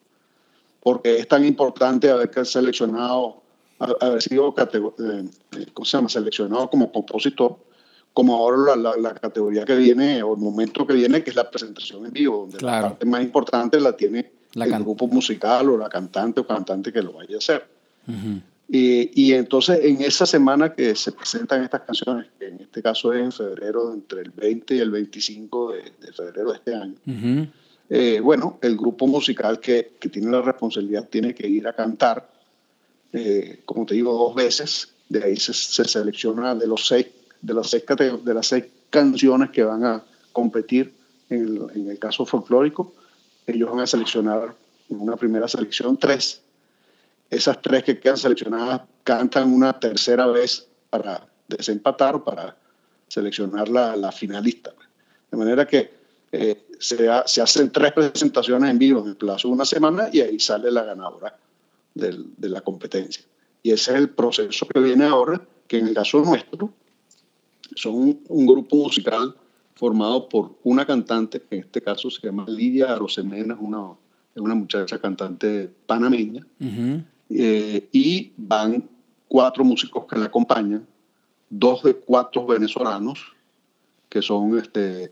Porque 0.79 1.17
es 1.17 1.27
tan 1.27 1.43
importante 1.45 2.09
haber 2.09 2.45
seleccionado, 2.45 3.40
haber 4.00 4.21
sido 4.21 4.53
eh, 4.57 5.23
eh, 5.57 5.65
¿cómo 5.73 5.85
se 5.85 5.97
llama? 5.97 6.09
seleccionado 6.09 6.69
como 6.69 6.91
compositor, 6.91 7.57
como 8.13 8.35
ahora 8.35 8.75
la, 8.75 8.95
la, 8.97 9.13
categoría 9.13 9.63
que 9.63 9.75
viene 9.75 10.21
o 10.21 10.33
el 10.33 10.39
momento 10.39 10.85
que 10.85 10.93
viene, 10.93 11.23
que 11.23 11.29
es 11.29 11.35
la 11.35 11.50
presentación 11.50 12.05
en 12.05 12.11
vivo, 12.11 12.41
donde 12.41 12.61
la 12.65 12.81
parte 12.81 13.05
más 13.05 13.21
importante 13.21 13.79
la 13.79 13.95
tiene 13.95 14.31
el 14.53 14.83
grupo 14.83 15.07
musical 15.07 15.69
o 15.69 15.77
la 15.77 15.89
cantante 15.89 16.41
o 16.41 16.47
cantante 16.47 16.91
que 16.91 17.01
lo 17.01 17.13
vaya 17.13 17.35
a 17.35 17.38
hacer. 17.38 17.65
Y, 18.73 19.33
entonces 19.33 19.79
en 19.83 20.01
esa 20.01 20.25
semana 20.25 20.73
que 20.73 20.95
se 20.95 21.11
presentan 21.11 21.63
estas 21.63 21.81
canciones, 21.81 22.27
que 22.39 22.47
en 22.47 22.61
este 22.61 22.81
caso 22.81 23.11
es 23.11 23.21
en 23.21 23.31
febrero, 23.31 23.93
entre 23.93 24.21
el 24.21 24.31
20 24.31 24.75
y 24.75 24.79
el 24.79 24.91
25 24.91 25.73
de, 25.73 26.13
febrero 26.13 26.51
de 26.51 26.57
este 26.57 26.75
año, 26.75 26.95
eh, 27.89 28.21
bueno, 28.21 28.57
el 28.61 28.77
grupo 28.77 29.07
musical 29.07 29.59
que, 29.59 29.95
que, 30.00 30.07
tiene 30.07 30.31
la 30.31 30.41
responsabilidad 30.41 31.09
tiene 31.09 31.35
que 31.35 31.45
ir 31.45 31.67
a 31.67 31.73
cantar, 31.73 32.29
eh, 33.13 33.62
como 33.65 33.86
te 33.86 33.96
digo, 33.96 34.13
dos 34.13 34.36
veces, 34.36 34.94
de 35.10 35.24
ahí 35.24 35.36
se, 35.36 35.53
selecciona 35.53 36.56
de, 36.56 36.68
los 36.68 36.88
seis, 36.88 37.08
de, 37.41 37.53
las 37.53 37.70
seis, 37.70 37.84
de 38.24 38.34
las 38.34 38.48
seis 38.48 38.65
canciones 38.89 39.50
que 39.50 39.63
van 39.63 39.84
a 39.84 40.03
competir 40.32 40.94
en 41.30 41.41
el, 41.41 41.68
en 41.75 41.89
el 41.89 42.00
caso 42.00 42.25
folclórico, 42.25 42.94
ellos 43.46 43.70
van 43.70 43.82
a 43.82 43.88
seleccionar 43.88 44.56
en 44.89 45.00
una 45.01 45.18
primera 45.18 45.48
selección 45.48 45.98
tres. 45.98 46.41
Esas 47.30 47.62
tres 47.62 47.84
que 47.84 48.00
quedan 48.00 48.18
seleccionadas 48.18 48.82
cantan 49.03 49.51
una 49.51 49.77
tercera 49.80 50.27
vez 50.27 50.68
para 50.89 51.27
desempatar 51.48 52.15
o 52.15 52.24
para 52.24 52.56
seleccionar 53.08 53.68
la, 53.70 53.96
la 53.96 54.12
finalista. 54.12 54.74
De 55.30 55.38
manera 55.38 55.65
que 55.65 55.89
eh, 56.32 56.68
se, 56.80 57.10
se, 57.25 57.41
hacen 57.41 57.72
tres 57.72 57.91
presentaciones 57.91 58.70
en 58.70 58.80
vivo 58.80 59.01
en 59.01 59.10
el 59.10 59.15
plazo 59.18 59.50
de 59.50 59.53
una 59.53 59.65
semana 59.65 60.10
y 60.12 60.22
ahí 60.22 60.39
sale 60.39 60.72
la 60.72 60.84
ganadora 60.84 61.36
del, 61.93 62.33
de 62.38 62.50
la 62.50 62.62
competencia. 62.62 63.24
Y 63.63 63.71
ese 63.71 63.91
es 63.91 63.98
el 63.98 64.10
proceso 64.10 64.67
que 64.67 64.79
viene 64.79 65.05
ahora, 65.05 65.41
que 65.67 65.79
en 65.79 65.88
el 65.88 65.93
caso 65.93 66.24
nuestro 66.24 66.74
son 67.75 68.19
un 68.27 68.45
grupo 68.45 68.75
musical 68.75 69.36
formado 69.75 70.27
por 70.27 70.55
una 70.63 70.86
cantante, 70.86 71.41
que 71.41 71.55
en 71.55 71.62
este 71.62 71.81
caso 71.81 72.10
se 72.10 72.21
llama 72.21 72.45
Lidia 72.48 72.91
Arosemena, 72.91 73.53
es 73.53 73.60
una, 73.60 73.93
una 74.36 74.55
muchacha 74.55 75.00
cantante 75.00 75.71
panameña, 75.86 76.45
eh, 77.29 77.89
y 77.91 78.31
van 78.38 78.88
cuatro 79.27 79.63
músicos 79.63 80.05
que 80.05 80.19
la 80.19 80.25
acompañan, 80.25 80.86
dos 81.50 81.83
de 81.83 81.95
cuatro 81.95 82.45
venezolanos, 82.45 83.33
que 84.10 84.21
son 84.21 84.57
este, 84.60 85.10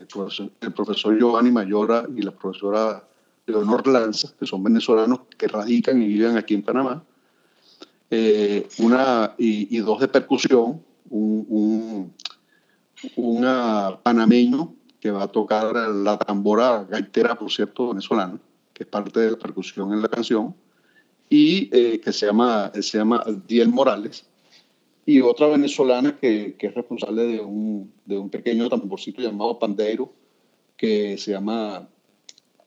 el 0.60 0.72
profesor 0.72 1.18
Giovanni 1.18 1.50
Mayora 1.50 2.06
y 2.14 2.22
la 2.22 2.32
profesora 2.32 3.08
Leonor 3.50 3.86
Lanza, 3.86 4.32
que 4.38 4.46
son 4.46 4.62
venezolanos 4.62 5.20
que 5.36 5.48
radican 5.48 6.02
y 6.02 6.06
viven 6.06 6.36
aquí 6.36 6.54
en 6.54 6.62
Panamá, 6.62 7.04
eh, 8.10 8.66
una, 8.78 9.34
y, 9.38 9.78
dos 9.78 10.00
de 10.00 10.08
percusión, 10.08 10.82
un, 11.10 11.46
un, 11.48 12.14
un 13.16 13.46
panameño 14.02 14.74
que 15.00 15.10
va 15.10 15.24
a 15.24 15.28
tocar 15.28 15.74
la 15.74 16.18
tambora 16.18 16.84
gaitera, 16.84 17.34
por 17.34 17.50
cierto, 17.50 17.88
venezolana, 17.88 18.38
que 18.72 18.84
es 18.84 18.88
parte 18.88 19.20
de 19.20 19.30
la 19.30 19.38
percusión 19.38 19.92
en 19.92 20.02
la 20.02 20.08
canción, 20.08 20.54
y 21.28 21.70
eh, 21.72 22.00
que 22.00 22.12
se 22.12 22.26
llama, 22.26 22.72
se 22.74 22.98
llama 22.98 23.24
Diel 23.46 23.68
Morales, 23.68 24.26
y 25.06 25.20
otra 25.20 25.46
venezolana 25.46 26.18
que, 26.18 26.54
que 26.58 26.66
es 26.66 26.74
responsable 26.74 27.22
de 27.22 27.40
un, 27.40 27.92
de 28.04 28.18
un, 28.18 28.28
pequeño 28.28 28.68
tamborcito 28.68 29.22
llamado 29.22 29.58
Pandeiro, 29.58 30.12
que 30.76 31.16
se 31.16 31.32
llama 31.32 31.88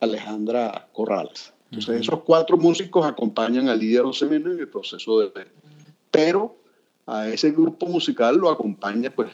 Alejandra 0.04 0.88
Corrales. 0.94 1.54
Entonces, 1.72 2.02
esos 2.02 2.22
cuatro 2.22 2.58
músicos 2.58 3.06
acompañan 3.06 3.68
a 3.68 3.76
Lidia 3.76 4.04
Rosemena 4.04 4.52
en 4.52 4.60
el 4.60 4.68
proceso 4.68 5.20
de... 5.20 5.32
Pero 6.12 6.56
a 7.08 7.28
ese 7.28 7.52
grupo 7.52 7.88
musical 7.88 8.38
lo 8.38 8.50
acompaña 8.50 9.10
pues 9.10 9.32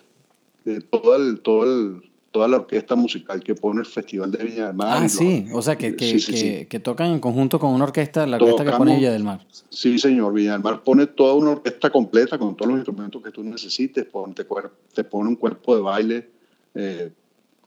de 0.64 0.82
todo 0.82 1.16
el, 1.16 1.42
todo 1.42 1.64
el, 1.64 2.10
toda 2.32 2.48
la 2.48 2.58
orquesta 2.58 2.96
musical 2.96 3.44
que 3.44 3.56
pone 3.56 3.82
el 3.82 3.86
Festival 3.86 4.32
de 4.32 4.44
Viña 4.44 4.68
del 4.68 4.76
Mar. 4.76 5.04
Ah, 5.04 5.10
sí, 5.10 5.48
o 5.54 5.62
sea, 5.62 5.78
que, 5.78 5.96
que, 5.96 6.68
que, 6.70 6.80
tocan 6.80 7.12
en 7.12 7.20
conjunto 7.20 7.60
con 7.60 7.74
una 7.74 7.86
orquesta, 7.86 8.26
la 8.26 8.38
orquesta 8.38 8.66
que 8.66 8.72
pone 8.72 8.96
Viña 8.96 9.12
del 9.12 9.24
Mar. 9.24 9.46
Sí, 9.70 9.98
señor, 10.00 10.34
Viña 10.34 10.54
del 10.54 10.64
Mar 10.64 10.84
pone 10.84 11.08
toda 11.08 11.34
una 11.34 11.52
orquesta 11.52 11.90
completa 11.90 12.38
con 12.38 12.56
todos 12.56 12.70
los 12.70 12.78
instrumentos 12.78 13.22
que 13.22 13.32
tú 13.32 13.44
necesites, 13.44 14.08
te, 14.36 14.46
te 14.94 15.04
pone 15.04 15.30
un 15.30 15.36
cuerpo 15.36 15.76
de 15.76 15.82
baile 15.82 16.30
eh, 16.76 17.12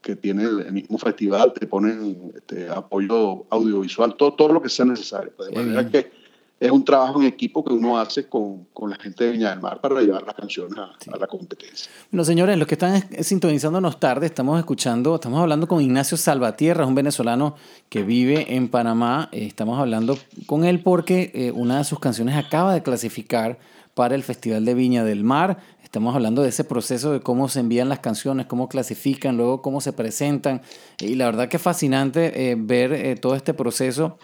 que 0.03 0.15
tiene 0.17 0.43
el, 0.43 0.71
mismo 0.71 0.97
festival, 0.99 1.53
te 1.53 1.65
ponen 1.65 2.33
este, 2.35 2.69
apoyo 2.69 3.45
audiovisual, 3.49 4.15
todo, 4.15 4.33
todo 4.33 4.53
lo 4.53 4.61
que 4.61 4.69
sea 4.69 4.85
necesario. 4.85 5.31
Pues, 5.35 5.49
de 5.49 5.55
manera 5.55 5.89
que 5.89 6.11
es 6.59 6.71
un 6.71 6.85
trabajo 6.85 7.19
en 7.19 7.27
equipo 7.27 7.63
que 7.63 7.73
uno 7.73 7.97
hace 7.97 8.27
con, 8.27 8.65
con, 8.73 8.89
la 8.89 8.97
gente 8.97 9.23
de 9.23 9.31
Viña 9.31 9.49
del 9.49 9.59
Mar 9.59 9.81
para 9.81 9.99
llevar 10.01 10.23
las 10.23 10.35
canciones 10.35 10.77
a, 10.77 11.17
la 11.17 11.27
competencia. 11.27 11.91
Bueno, 12.11 12.23
señores, 12.23 12.57
los 12.57 12.67
que 12.67 12.75
están 12.75 13.03
sintonizándonos 13.23 13.99
tarde, 13.99 14.27
estamos 14.27 14.59
escuchando, 14.59 15.15
estamos 15.15 15.39
hablando 15.41 15.67
con 15.67 15.81
Ignacio 15.81 16.15
Salvatierra, 16.15 16.85
un 16.85 16.95
venezolano 16.95 17.55
que 17.89 18.03
vive 18.03 18.55
en 18.55 18.69
Panamá. 18.69 19.29
Eh, 19.31 19.45
estamos 19.45 19.79
hablando 19.79 20.17
con 20.45 20.63
él 20.63 20.81
porque 20.81 21.31
eh, 21.33 21.51
una 21.51 21.79
de 21.79 21.83
sus 21.85 21.99
canciones 21.99 22.35
acaba 22.35 22.73
de 22.73 22.83
clasificar 22.83 23.57
para 23.93 24.15
el 24.15 24.23
Festival 24.23 24.65
de 24.65 24.73
Viña 24.73 25.03
del 25.03 25.23
Mar. 25.23 25.57
Estamos 25.93 26.15
hablando 26.15 26.41
de 26.41 26.49
ese 26.49 26.63
proceso 26.63 27.11
de 27.11 27.19
cómo 27.19 27.47
se 27.49 27.59
envían 27.59 27.87
las 27.87 27.99
canciones, 27.99 28.47
cómo 28.47 28.67
clasifican, 28.67 29.37
luego 29.37 29.61
cómo 29.61 29.79
se 29.79 29.93
presentan. 29.93 30.63
Y 30.99 31.13
la 31.13 31.25
verdad 31.25 31.49
que 31.49 31.57
es 31.57 31.61
fascinante 31.61 32.49
eh, 32.49 32.55
ver 32.57 33.19
todo 33.19 33.35
este 33.35 33.53
proceso 33.53 34.17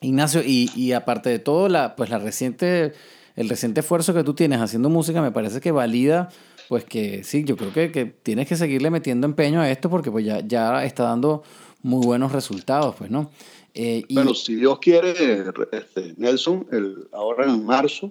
Ignacio, 0.00 0.40
y, 0.42 0.70
y, 0.74 0.92
aparte 0.92 1.28
de 1.28 1.38
todo, 1.38 1.68
la, 1.68 1.94
pues 1.94 2.08
la 2.08 2.18
reciente, 2.18 2.94
el 3.36 3.50
reciente 3.50 3.80
esfuerzo 3.80 4.14
que 4.14 4.24
tú 4.24 4.32
tienes 4.32 4.62
haciendo 4.62 4.88
música 4.88 5.20
me 5.20 5.30
parece 5.30 5.60
que 5.60 5.72
valida, 5.72 6.30
pues 6.70 6.84
que 6.84 7.22
sí, 7.22 7.44
yo 7.44 7.58
creo 7.58 7.74
que, 7.74 7.92
que 7.92 8.06
tienes 8.06 8.48
que 8.48 8.56
seguirle 8.56 8.88
metiendo 8.88 9.26
empeño 9.26 9.60
a 9.60 9.70
esto 9.70 9.90
porque 9.90 10.10
pues 10.10 10.24
ya, 10.24 10.40
ya 10.40 10.86
está 10.86 11.02
dando 11.02 11.42
muy 11.82 12.06
buenos 12.06 12.32
resultados, 12.32 12.94
pues, 12.96 13.10
¿no? 13.10 13.30
Eh, 13.74 14.04
bueno, 14.08 14.32
si 14.32 14.54
Dios 14.54 14.78
quiere, 14.78 15.44
este, 15.72 16.14
Nelson, 16.16 16.66
el, 16.72 17.08
ahora 17.12 17.44
en 17.44 17.62
marzo, 17.66 18.10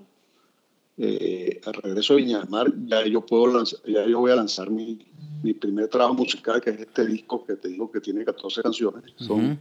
eh, 0.97 1.61
al 1.65 1.73
regreso 1.73 2.15
de 2.15 2.21
Viña 2.21 2.39
del 2.39 2.49
Mar, 2.49 2.71
ya 2.85 3.05
yo, 3.05 3.25
puedo 3.25 3.47
lanzar, 3.47 3.79
ya 3.85 4.05
yo 4.05 4.19
voy 4.19 4.31
a 4.31 4.35
lanzar 4.35 4.69
mi, 4.69 4.99
mi 5.41 5.53
primer 5.53 5.87
trabajo 5.87 6.13
musical, 6.13 6.61
que 6.61 6.71
es 6.71 6.79
este 6.79 7.05
disco 7.05 7.45
que 7.45 7.55
te 7.55 7.67
digo 7.67 7.91
que 7.91 7.99
tiene 7.99 8.23
14 8.23 8.61
canciones. 8.61 9.03
Son 9.17 9.59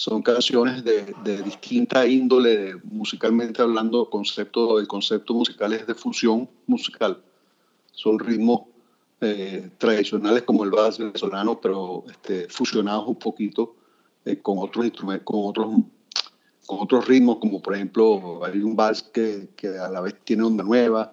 son 0.00 0.22
canciones 0.22 0.82
de, 0.82 1.14
de 1.24 1.42
distinta 1.42 2.06
índole, 2.06 2.74
musicalmente 2.84 3.60
hablando, 3.60 4.08
concepto, 4.08 4.78
el 4.78 4.88
concepto 4.88 5.34
musical 5.34 5.74
es 5.74 5.86
de 5.86 5.94
fusión 5.94 6.48
musical. 6.66 7.22
Son 7.92 8.18
ritmos 8.18 8.62
eh, 9.20 9.68
tradicionales 9.76 10.44
como 10.44 10.64
el 10.64 10.70
vals 10.70 10.96
venezolano, 10.96 11.60
pero 11.60 12.04
este, 12.10 12.48
fusionados 12.48 13.08
un 13.08 13.16
poquito 13.16 13.76
eh, 14.24 14.38
con 14.38 14.56
otros 14.56 14.86
instrumentos, 14.86 15.26
con 15.26 15.40
otros, 15.44 15.68
con 16.66 16.80
otros 16.80 17.06
ritmos, 17.06 17.38
como 17.38 17.60
por 17.60 17.74
ejemplo 17.74 18.44
hay 18.44 18.58
un 18.60 18.76
vals 18.76 19.02
que, 19.02 19.48
que 19.56 19.68
a 19.68 19.88
la 19.88 20.00
vez 20.00 20.14
tiene 20.24 20.44
onda 20.44 20.64
nueva, 20.64 21.12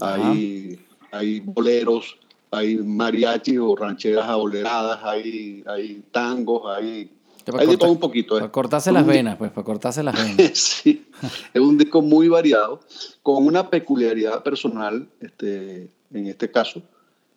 hay, 0.00 0.78
hay 1.12 1.40
boleros, 1.40 2.18
hay 2.50 2.76
mariachi 2.76 3.58
o 3.58 3.76
rancheras 3.76 4.28
aboleradas, 4.28 5.00
hay, 5.02 5.62
hay 5.66 6.02
tangos, 6.10 6.62
hay 6.76 7.10
de 7.52 7.76
todo 7.76 7.92
un 7.92 7.98
poquito. 7.98 8.36
¿eh? 8.36 8.40
Para 8.40 8.52
cortarse 8.52 8.92
las 8.92 9.06
venas, 9.06 9.36
pues, 9.36 9.50
para 9.50 9.64
cortarse 9.64 10.02
las 10.02 10.14
venas. 10.14 10.52
sí, 10.58 11.06
es 11.52 11.60
un 11.60 11.78
disco 11.78 12.02
muy 12.02 12.28
variado, 12.28 12.80
con 13.22 13.46
una 13.46 13.70
peculiaridad 13.70 14.42
personal, 14.42 15.08
este, 15.20 15.90
en 16.12 16.26
este 16.26 16.50
caso. 16.50 16.82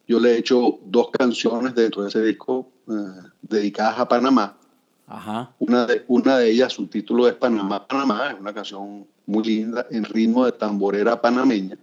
Yo 0.08 0.20
le 0.20 0.34
he 0.34 0.38
hecho 0.38 0.80
dos 0.84 1.10
canciones 1.12 1.74
dentro 1.76 2.04
de 2.04 2.10
ese 2.10 2.22
disco 2.22 2.68
eh, 2.90 2.92
dedicadas 3.42 4.00
a 4.00 4.08
Panamá. 4.08 4.58
Ajá. 5.12 5.54
Una, 5.60 5.86
de, 5.86 6.04
una 6.08 6.38
de 6.38 6.52
ellas, 6.52 6.74
su 6.74 6.88
título 6.88 7.28
es 7.28 7.34
Panamá, 7.34 7.88
Panamá, 7.88 8.32
es 8.34 8.40
una 8.40 8.54
canción 8.54 9.06
muy 9.26 9.44
linda, 9.44 9.86
en 9.92 10.06
ritmo 10.06 10.46
de 10.46 10.54
tamborera 10.54 11.22
panameña. 11.22 11.78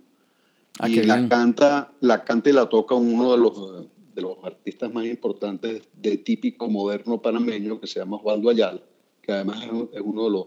Ah, 0.81 0.89
y 0.89 1.03
la 1.03 1.29
canta, 1.29 1.93
la 2.01 2.25
canta 2.25 2.51
y 2.51 2.53
la 2.53 2.69
toca 2.69 2.95
uno 2.95 3.33
de 3.33 3.39
los 3.39 3.89
de 4.19 4.23
los 4.23 4.37
artistas 4.43 4.93
más 4.93 5.07
importantes 5.07 5.83
de 5.95 6.19
típico 6.19 6.69
moderno 6.69 7.23
panameño, 7.23 7.81
que 7.81 7.87
se 7.87 8.01
llama 8.01 8.17
Osvaldo 8.17 8.51
Ayala, 8.51 8.81
que 9.23 9.31
además 9.31 9.63
es 9.93 10.01
uno 10.03 10.25
de 10.25 10.31
los 10.31 10.47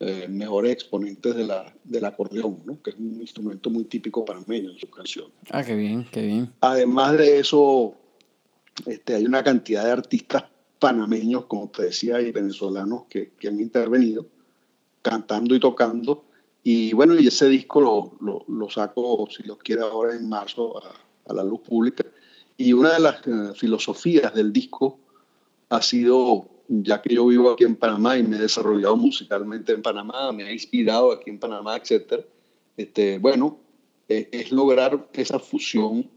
eh, 0.00 0.26
mejores 0.28 0.72
exponentes 0.72 1.36
de 1.36 1.44
la, 1.44 1.70
del 1.84 2.04
acordeón, 2.06 2.62
¿no? 2.64 2.82
que 2.82 2.90
es 2.90 2.96
un 2.96 3.20
instrumento 3.20 3.68
muy 3.68 3.84
típico 3.84 4.24
panameño 4.24 4.70
en 4.70 4.78
su 4.78 4.88
canción. 4.88 5.26
Ah, 5.50 5.62
qué 5.62 5.74
bien, 5.74 6.06
qué 6.10 6.22
bien. 6.22 6.50
Además 6.60 7.18
de 7.18 7.40
eso, 7.40 7.94
este, 8.86 9.16
hay 9.16 9.26
una 9.26 9.44
cantidad 9.44 9.84
de 9.84 9.90
artistas 9.90 10.44
panameños, 10.84 11.46
como 11.46 11.70
te 11.70 11.84
decía, 11.84 12.20
y 12.20 12.30
venezolanos 12.30 13.04
que, 13.08 13.30
que 13.38 13.48
han 13.48 13.58
intervenido 13.58 14.26
cantando 15.00 15.54
y 15.54 15.60
tocando. 15.60 16.26
Y 16.62 16.92
bueno, 16.92 17.18
y 17.18 17.26
ese 17.26 17.48
disco 17.48 17.80
lo, 17.80 18.12
lo, 18.20 18.44
lo 18.48 18.68
saco, 18.68 19.26
si 19.34 19.44
lo 19.44 19.56
quiere, 19.56 19.80
ahora 19.80 20.14
en 20.14 20.28
marzo 20.28 20.76
a, 20.76 20.92
a 21.30 21.32
la 21.32 21.42
luz 21.42 21.60
pública. 21.60 22.04
Y 22.58 22.74
una 22.74 22.92
de 22.92 23.00
las 23.00 23.26
eh, 23.26 23.54
filosofías 23.54 24.34
del 24.34 24.52
disco 24.52 24.98
ha 25.70 25.80
sido, 25.80 26.50
ya 26.68 27.00
que 27.00 27.14
yo 27.14 27.28
vivo 27.28 27.50
aquí 27.50 27.64
en 27.64 27.76
Panamá 27.76 28.18
y 28.18 28.22
me 28.22 28.36
he 28.36 28.40
desarrollado 28.40 28.98
musicalmente 28.98 29.72
en 29.72 29.80
Panamá, 29.80 30.32
me 30.32 30.44
ha 30.44 30.52
inspirado 30.52 31.12
aquí 31.12 31.30
en 31.30 31.38
Panamá, 31.38 31.78
etc. 31.78 32.26
Este, 32.76 33.16
bueno, 33.18 33.58
eh, 34.10 34.28
es 34.32 34.52
lograr 34.52 35.08
esa 35.14 35.38
fusión 35.38 36.10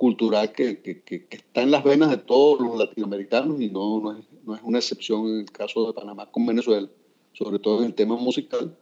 cultural 0.00 0.50
que, 0.50 0.80
que, 0.80 1.02
que, 1.02 1.26
está 1.30 1.60
en 1.60 1.70
las 1.70 1.84
venas 1.84 2.08
de 2.08 2.16
todos 2.16 2.58
los 2.58 2.78
latinoamericanos 2.78 3.60
y 3.60 3.68
no, 3.68 4.00
no, 4.00 4.16
es, 4.16 4.24
no 4.46 4.54
es 4.54 4.62
una 4.64 4.78
excepción 4.78 5.28
en 5.28 5.40
el 5.40 5.50
caso 5.52 5.86
de 5.86 5.92
Panamá 5.92 6.24
con 6.24 6.46
Venezuela, 6.46 6.88
sobre 7.34 7.58
todo 7.58 7.80
en 7.80 7.84
el 7.84 7.94
tema 7.94 8.16
musical, 8.16 8.74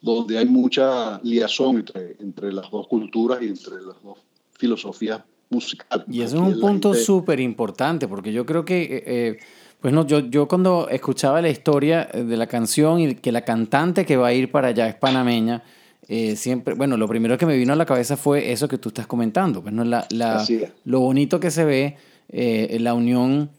donde 0.00 0.38
hay 0.38 0.46
mucha 0.46 1.20
liazón 1.24 1.78
entre, 1.78 2.16
entre 2.20 2.52
las 2.52 2.70
dos 2.70 2.86
culturas 2.86 3.42
y 3.42 3.48
entre 3.48 3.82
las 3.82 4.00
dos 4.00 4.18
filosofías 4.52 5.20
musical. 5.48 6.04
Y 6.08 6.22
eso 6.22 6.36
es 6.36 6.54
un 6.54 6.60
punto 6.60 6.94
súper 6.94 7.40
importante, 7.40 8.06
porque 8.06 8.32
yo 8.32 8.46
creo 8.46 8.64
que, 8.64 8.82
eh, 8.82 9.02
eh, 9.06 9.38
pues 9.80 9.92
no, 9.92 10.06
yo, 10.06 10.20
yo 10.20 10.46
cuando 10.46 10.88
escuchaba 10.88 11.42
la 11.42 11.48
historia 11.48 12.04
de 12.04 12.36
la 12.36 12.46
canción 12.46 13.00
y 13.00 13.16
que 13.16 13.32
la 13.32 13.44
cantante 13.44 14.06
que 14.06 14.16
va 14.16 14.28
a 14.28 14.34
ir 14.34 14.52
para 14.52 14.68
allá 14.68 14.86
es 14.86 14.94
panameña, 14.94 15.64
eh, 16.12 16.36
siempre, 16.36 16.74
bueno, 16.74 16.96
lo 16.96 17.08
primero 17.08 17.38
que 17.38 17.46
me 17.46 17.56
vino 17.56 17.72
a 17.72 17.76
la 17.76 17.86
cabeza 17.86 18.16
fue 18.16 18.52
eso 18.52 18.68
que 18.68 18.78
tú 18.78 18.88
estás 18.90 19.06
comentando, 19.06 19.62
pues 19.62 19.72
no 19.72 19.84
la, 19.84 20.06
la 20.10 20.44
lo 20.84 21.00
bonito 21.00 21.40
que 21.40 21.50
se 21.50 21.64
ve, 21.64 21.96
la 22.28 22.94
unión 22.94 23.50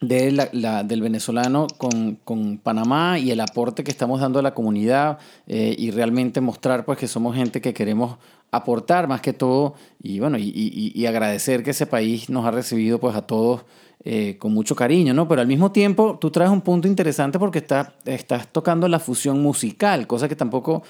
de 0.00 0.32
la, 0.52 0.82
del 0.82 1.02
venezolano 1.02 1.66
con, 1.78 2.16
con, 2.24 2.58
Panamá 2.58 3.18
y 3.18 3.30
el 3.30 3.40
aporte 3.40 3.84
que 3.84 3.90
estamos 3.90 4.20
dando 4.20 4.38
a 4.38 4.42
la 4.42 4.54
comunidad 4.54 5.18
y 5.46 5.90
realmente 5.92 6.40
mostrar 6.40 6.84
pues 6.84 6.98
que 6.98 7.06
somos 7.06 7.36
gente 7.36 7.60
que 7.60 7.72
queremos 7.72 8.16
aportar 8.50 9.08
más 9.08 9.20
que 9.20 9.32
todo 9.32 9.74
y 10.02 10.18
bueno, 10.18 10.38
y, 10.38 10.52
y, 10.94 11.06
agradecer 11.06 11.62
que 11.62 11.70
ese 11.70 11.86
país 11.86 12.28
nos 12.28 12.44
ha 12.44 12.50
recibido 12.50 13.00
pues 13.00 13.16
a 13.16 13.22
todos 13.22 13.64
eh, 14.04 14.36
con 14.36 14.52
mucho 14.52 14.74
cariño, 14.74 15.14
¿no? 15.14 15.28
Pero 15.28 15.42
al 15.42 15.46
mismo 15.46 15.70
tiempo 15.70 16.18
tú 16.20 16.32
traes 16.32 16.50
un 16.50 16.60
punto 16.60 16.88
interesante 16.88 17.38
porque 17.38 17.60
está, 17.60 17.94
estás 18.04 18.48
tocando 18.48 18.88
la 18.88 18.98
fusión 18.98 19.40
musical, 19.40 20.08
cosa 20.08 20.28
que 20.28 20.34
tampoco 20.34 20.82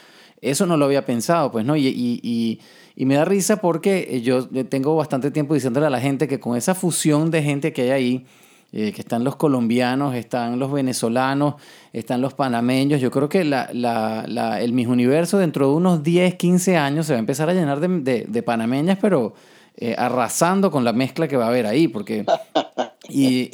Eso 0.43 0.67
no 0.67 0.77
lo 0.77 0.85
había 0.85 1.07
pensado, 1.07 1.51
pues, 1.51 1.65
¿no? 1.65 1.77
Y, 1.77 1.87
y, 1.87 2.61
y, 2.97 3.07
me 3.07 3.15
da 3.15 3.25
risa 3.25 3.57
porque 3.57 4.21
yo 4.23 4.47
tengo 4.67 4.95
bastante 4.97 5.31
tiempo 5.31 5.55
diciéndole 5.55 5.87
a 5.87 5.91
la 5.91 6.01
gente 6.01 6.29
que 6.29 6.39
con 6.39 6.57
esa 6.57 6.75
fusión 6.75 7.31
de 7.31 7.43
gente 7.43 7.73
que 7.73 7.83
hay 7.83 7.91
ahí, 7.91 8.27
eh, 8.73 8.93
que 8.93 9.01
están 9.01 9.25
los 9.25 9.37
colombianos, 9.37 10.15
están 10.15 10.59
los 10.59 10.71
venezolanos, 10.71 11.55
están 11.93 12.21
los 12.21 12.35
panameños, 12.35 13.01
yo 13.01 13.11
creo 13.11 13.29
que 13.29 13.45
la, 13.45 13.71
la, 13.73 14.25
la, 14.27 14.61
el 14.61 14.73
Miss 14.73 14.89
Universo 14.89 15.39
dentro 15.39 15.69
de 15.69 15.75
unos 15.75 16.03
10, 16.03 16.35
15 16.35 16.77
años 16.77 17.07
se 17.07 17.13
va 17.13 17.19
a 17.19 17.21
empezar 17.21 17.49
a 17.49 17.55
llenar 17.55 17.81
de, 17.81 17.89
de, 17.89 18.25
de 18.29 18.43
panameñas, 18.43 18.99
pero 19.01 19.35
eh, 19.77 19.95
arrasando 19.97 20.71
con 20.71 20.85
la 20.85 20.93
mezcla 20.93 21.27
que 21.27 21.37
va 21.37 21.47
a 21.47 21.49
haber 21.49 21.67
ahí, 21.67 21.89
porque... 21.89 22.27
Y, 23.09 23.51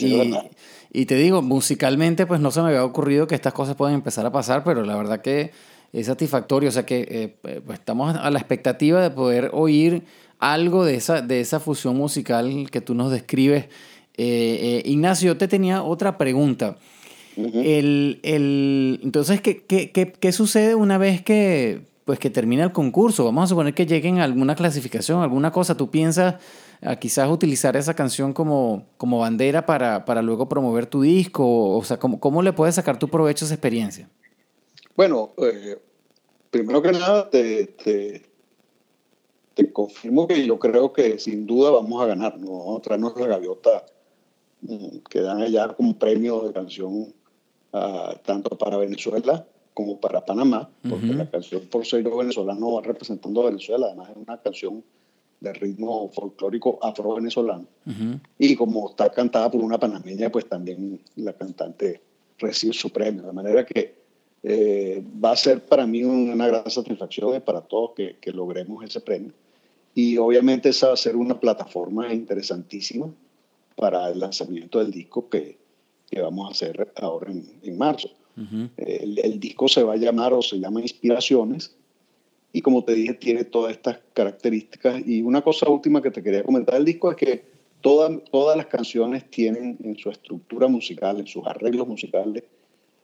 y, 0.92 1.06
te 1.06 1.14
digo, 1.14 1.42
musicalmente, 1.42 2.26
pues 2.26 2.38
no 2.38 2.50
se 2.50 2.60
me 2.60 2.68
había 2.68 2.84
ocurrido 2.84 3.26
que 3.26 3.34
estas 3.34 3.52
cosas 3.52 3.76
pueden 3.76 3.94
empezar 3.94 4.26
a 4.26 4.30
pasar, 4.30 4.62
pero 4.62 4.84
la 4.84 4.94
verdad 4.94 5.20
que 5.22 5.52
es 5.92 6.06
satisfactorio, 6.06 6.68
o 6.68 6.72
sea 6.72 6.86
que 6.86 7.00
eh, 7.00 7.36
eh, 7.44 7.60
pues 7.64 7.78
estamos 7.78 8.14
a 8.16 8.30
la 8.30 8.38
expectativa 8.38 9.00
de 9.00 9.10
poder 9.10 9.50
oír 9.52 10.04
algo 10.38 10.84
de 10.84 10.94
esa, 10.94 11.20
de 11.20 11.40
esa 11.40 11.60
fusión 11.60 11.96
musical 11.96 12.68
que 12.70 12.80
tú 12.80 12.94
nos 12.94 13.10
describes. 13.10 13.66
Ignacio, 14.16 15.32
yo 15.32 15.38
te 15.38 15.46
tenía 15.46 15.82
otra 15.82 16.18
pregunta. 16.18 16.76
el, 17.36 18.18
el, 18.22 19.00
entonces, 19.04 19.40
¿qué, 19.40 19.64
qué, 19.64 19.92
qué, 19.92 20.12
qué 20.12 20.32
sucede 20.32 20.74
una 20.74 20.98
vez 20.98 21.22
que, 21.22 21.82
pues 22.08 22.18
que 22.18 22.30
termina 22.30 22.64
el 22.64 22.72
concurso. 22.72 23.26
Vamos 23.26 23.44
a 23.44 23.46
suponer 23.48 23.74
que 23.74 23.84
lleguen 23.84 24.18
a 24.18 24.24
alguna 24.24 24.54
clasificación, 24.54 25.20
alguna 25.20 25.50
cosa. 25.50 25.76
¿Tú 25.76 25.90
piensas 25.90 26.36
a 26.80 26.96
quizás 26.96 27.28
utilizar 27.28 27.76
esa 27.76 27.92
canción 27.92 28.32
como, 28.32 28.86
como 28.96 29.18
bandera 29.18 29.66
para, 29.66 30.06
para 30.06 30.22
luego 30.22 30.48
promover 30.48 30.86
tu 30.86 31.02
disco? 31.02 31.76
O 31.76 31.84
sea, 31.84 31.98
¿cómo, 31.98 32.18
¿cómo 32.18 32.40
le 32.40 32.54
puedes 32.54 32.76
sacar 32.76 32.98
tu 32.98 33.08
provecho 33.08 33.44
a 33.44 33.48
esa 33.48 33.54
experiencia? 33.56 34.08
Bueno, 34.98 35.30
eh, 35.36 35.78
primero 36.50 36.82
que 36.82 36.90
nada 36.90 37.30
te, 37.30 37.66
te, 37.68 38.20
te, 39.54 39.72
confirmo 39.72 40.26
que 40.26 40.44
yo 40.44 40.58
creo 40.58 40.92
que 40.92 41.20
sin 41.20 41.46
duda 41.46 41.70
vamos 41.70 42.02
a 42.02 42.06
ganar. 42.06 42.36
¿no? 42.36 42.58
Vamos 42.58 42.78
a 42.80 42.82
traernos 42.82 43.16
la 43.16 43.28
gaviota 43.28 43.86
mm, 44.62 44.98
que 45.08 45.20
dan 45.20 45.40
allá 45.40 45.68
como 45.68 45.96
premio 45.96 46.40
de 46.40 46.52
canción 46.52 47.14
uh, 47.72 48.12
tanto 48.24 48.58
para 48.58 48.76
Venezuela 48.76 49.46
como 49.72 50.00
para 50.00 50.26
Panamá, 50.26 50.68
porque 50.90 51.06
la 51.06 51.30
canción 51.30 51.68
por 51.68 51.86
ser 51.86 52.02
venezolano 52.02 52.72
va 52.72 52.82
representando 52.82 53.42
a 53.42 53.50
Venezuela, 53.50 53.86
además 53.86 54.10
es 54.10 54.16
una 54.16 54.42
canción 54.42 54.82
de 55.38 55.52
ritmo 55.52 56.08
folclórico 56.08 56.80
afro-venezolano. 56.82 57.68
Y 58.36 58.56
como 58.56 58.90
está 58.90 59.12
cantada 59.12 59.48
por 59.48 59.60
una 59.60 59.78
panameña, 59.78 60.28
pues 60.32 60.48
también 60.48 61.00
la 61.14 61.34
cantante 61.34 62.02
recibe 62.38 62.72
su 62.72 62.90
premio. 62.90 63.22
De 63.22 63.32
manera 63.32 63.64
que 63.64 63.97
eh, 64.42 65.02
va 65.22 65.32
a 65.32 65.36
ser 65.36 65.64
para 65.64 65.86
mí 65.86 66.04
una 66.04 66.46
gran 66.46 66.70
satisfacción 66.70 67.36
y 67.36 67.40
para 67.40 67.62
todos 67.62 67.92
que, 67.96 68.16
que, 68.20 68.30
logremos 68.30 68.84
ese 68.84 69.00
premio. 69.00 69.32
Y 69.94 70.16
obviamente 70.16 70.68
esa 70.68 70.88
va 70.88 70.94
a 70.94 70.96
ser 70.96 71.16
una 71.16 71.40
plataforma 71.40 72.12
interesantísima 72.12 73.12
para 73.74 74.10
el 74.10 74.20
lanzamiento 74.20 74.78
del 74.78 74.90
disco 74.90 75.28
que, 75.28 75.58
que 76.10 76.20
vamos 76.20 76.48
a 76.48 76.52
hacer 76.52 76.92
ahora 76.96 77.30
en, 77.30 77.44
en 77.62 77.78
marzo. 77.78 78.10
El, 78.76 79.40
disco 79.40 79.66
se 79.66 79.82
va 79.82 79.94
a 79.94 79.96
llamar 79.96 80.32
o 80.32 80.42
se 80.42 80.60
llama 80.60 80.80
Inspiraciones 80.80 81.74
y 82.52 82.62
como 82.62 82.84
te 82.84 82.94
dije 82.94 83.14
tiene 83.14 83.42
todas 83.42 83.72
estas 83.72 83.98
características. 84.12 85.02
Y 85.04 85.22
una 85.22 85.42
cosa 85.42 85.68
última 85.68 86.00
que 86.00 86.12
te 86.12 86.22
quería 86.22 86.44
comentar 86.44 86.76
del 86.76 86.84
disco 86.84 87.10
es 87.10 87.16
que 87.16 87.44
todas 87.80 88.12
todas 88.30 88.56
las 88.56 88.66
canciones 88.66 89.28
tienen 89.28 89.76
en 89.82 89.96
su 89.96 90.10
estructura 90.10 90.68
musical, 90.68 91.18
en 91.18 91.26
sus 91.26 91.44
arreglos 91.46 91.88
musicales, 91.88 92.44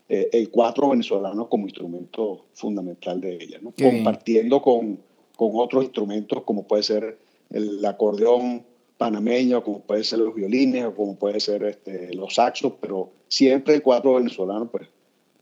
eh, 0.08 0.28
el 0.32 0.50
cuatro 0.50 0.90
venezolano 0.90 1.48
como 1.48 1.64
instrumento 1.66 2.46
fundamental 2.52 3.20
de 3.20 3.34
ella, 3.36 3.60
compartiendo 3.78 4.60
con, 4.60 5.00
con 5.36 5.50
otros 5.54 5.84
instrumentos 5.84 6.42
como 6.42 6.66
puede 6.66 6.82
ser 6.82 7.18
el 7.50 7.84
acordeón 7.84 8.64
panameño, 8.98 9.62
como 9.62 9.80
puede 9.80 10.04
ser 10.04 10.20
los 10.20 10.34
violines, 10.34 10.84
o 10.84 10.94
como 10.94 11.16
puede 11.16 11.40
ser 11.40 11.64
este, 11.64 12.14
los 12.14 12.34
saxos, 12.34 12.74
pero 12.80 13.10
siempre 13.28 13.74
el 13.74 13.82
cuatro 13.82 14.14
venezolano 14.14 14.70
pues, 14.70 14.88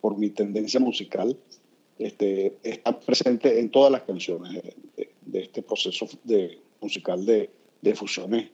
por 0.00 0.16
mi 0.16 0.30
tendencia 0.30 0.80
musical, 0.80 1.36
este, 1.98 2.56
está 2.62 2.98
presente 2.98 3.60
en 3.60 3.70
todas 3.70 3.92
las 3.92 4.02
canciones 4.02 4.62
de, 5.26 5.40
este 5.40 5.62
proceso 5.62 6.06
de, 6.24 6.58
musical 6.80 7.24
de, 7.24 7.50
de 7.80 7.94
fusiones 7.94 8.50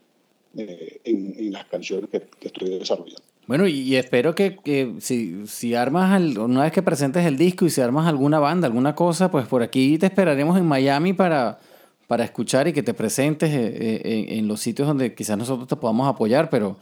eh, 0.57 1.01
en, 1.05 1.35
en, 1.39 1.53
las 1.53 1.67
canciones 1.67 2.11
que, 2.11 2.21
que, 2.21 2.49
estoy 2.49 2.79
desarrollando. 2.79 3.23
Bueno, 3.49 3.67
y, 3.67 3.97
espero 3.97 4.35
que, 4.35 4.57
que 4.57 4.95
si, 5.01 5.47
si, 5.47 5.75
armas, 5.75 6.21
una 6.37 6.63
vez 6.63 6.73
que 6.73 6.83
presentes 6.83 7.27
el 7.27 7.37
disco 7.37 7.65
y 7.65 7.71
si 7.71 7.81
armas 7.81 8.07
alguna 8.07 8.39
banda, 8.39 8.67
alguna 8.67 8.95
cosa, 8.95 9.31
pues 9.31 9.47
por 9.47 9.63
aquí 9.63 9.99
te 9.99 10.07
esperaremos 10.07 10.57
en 10.59 10.67
Miami 10.67 11.15
para, 11.15 11.59
para 12.07 12.25
escuchar 12.25 12.69
y 12.69 12.73
que 12.73 12.83
te 12.85 12.95
presentes 12.95 13.51
eh, 13.51 13.73
eh, 13.75 14.27
en, 14.29 14.39
en 14.39 14.49
los 14.49 14.61
sitios 14.61 14.87
donde 14.87 15.15
quizás 15.15 15.37
nosotros 15.37 15.67
te 15.67 15.75
podamos 15.75 16.07
apoyar, 16.07 16.51
pero 16.51 16.77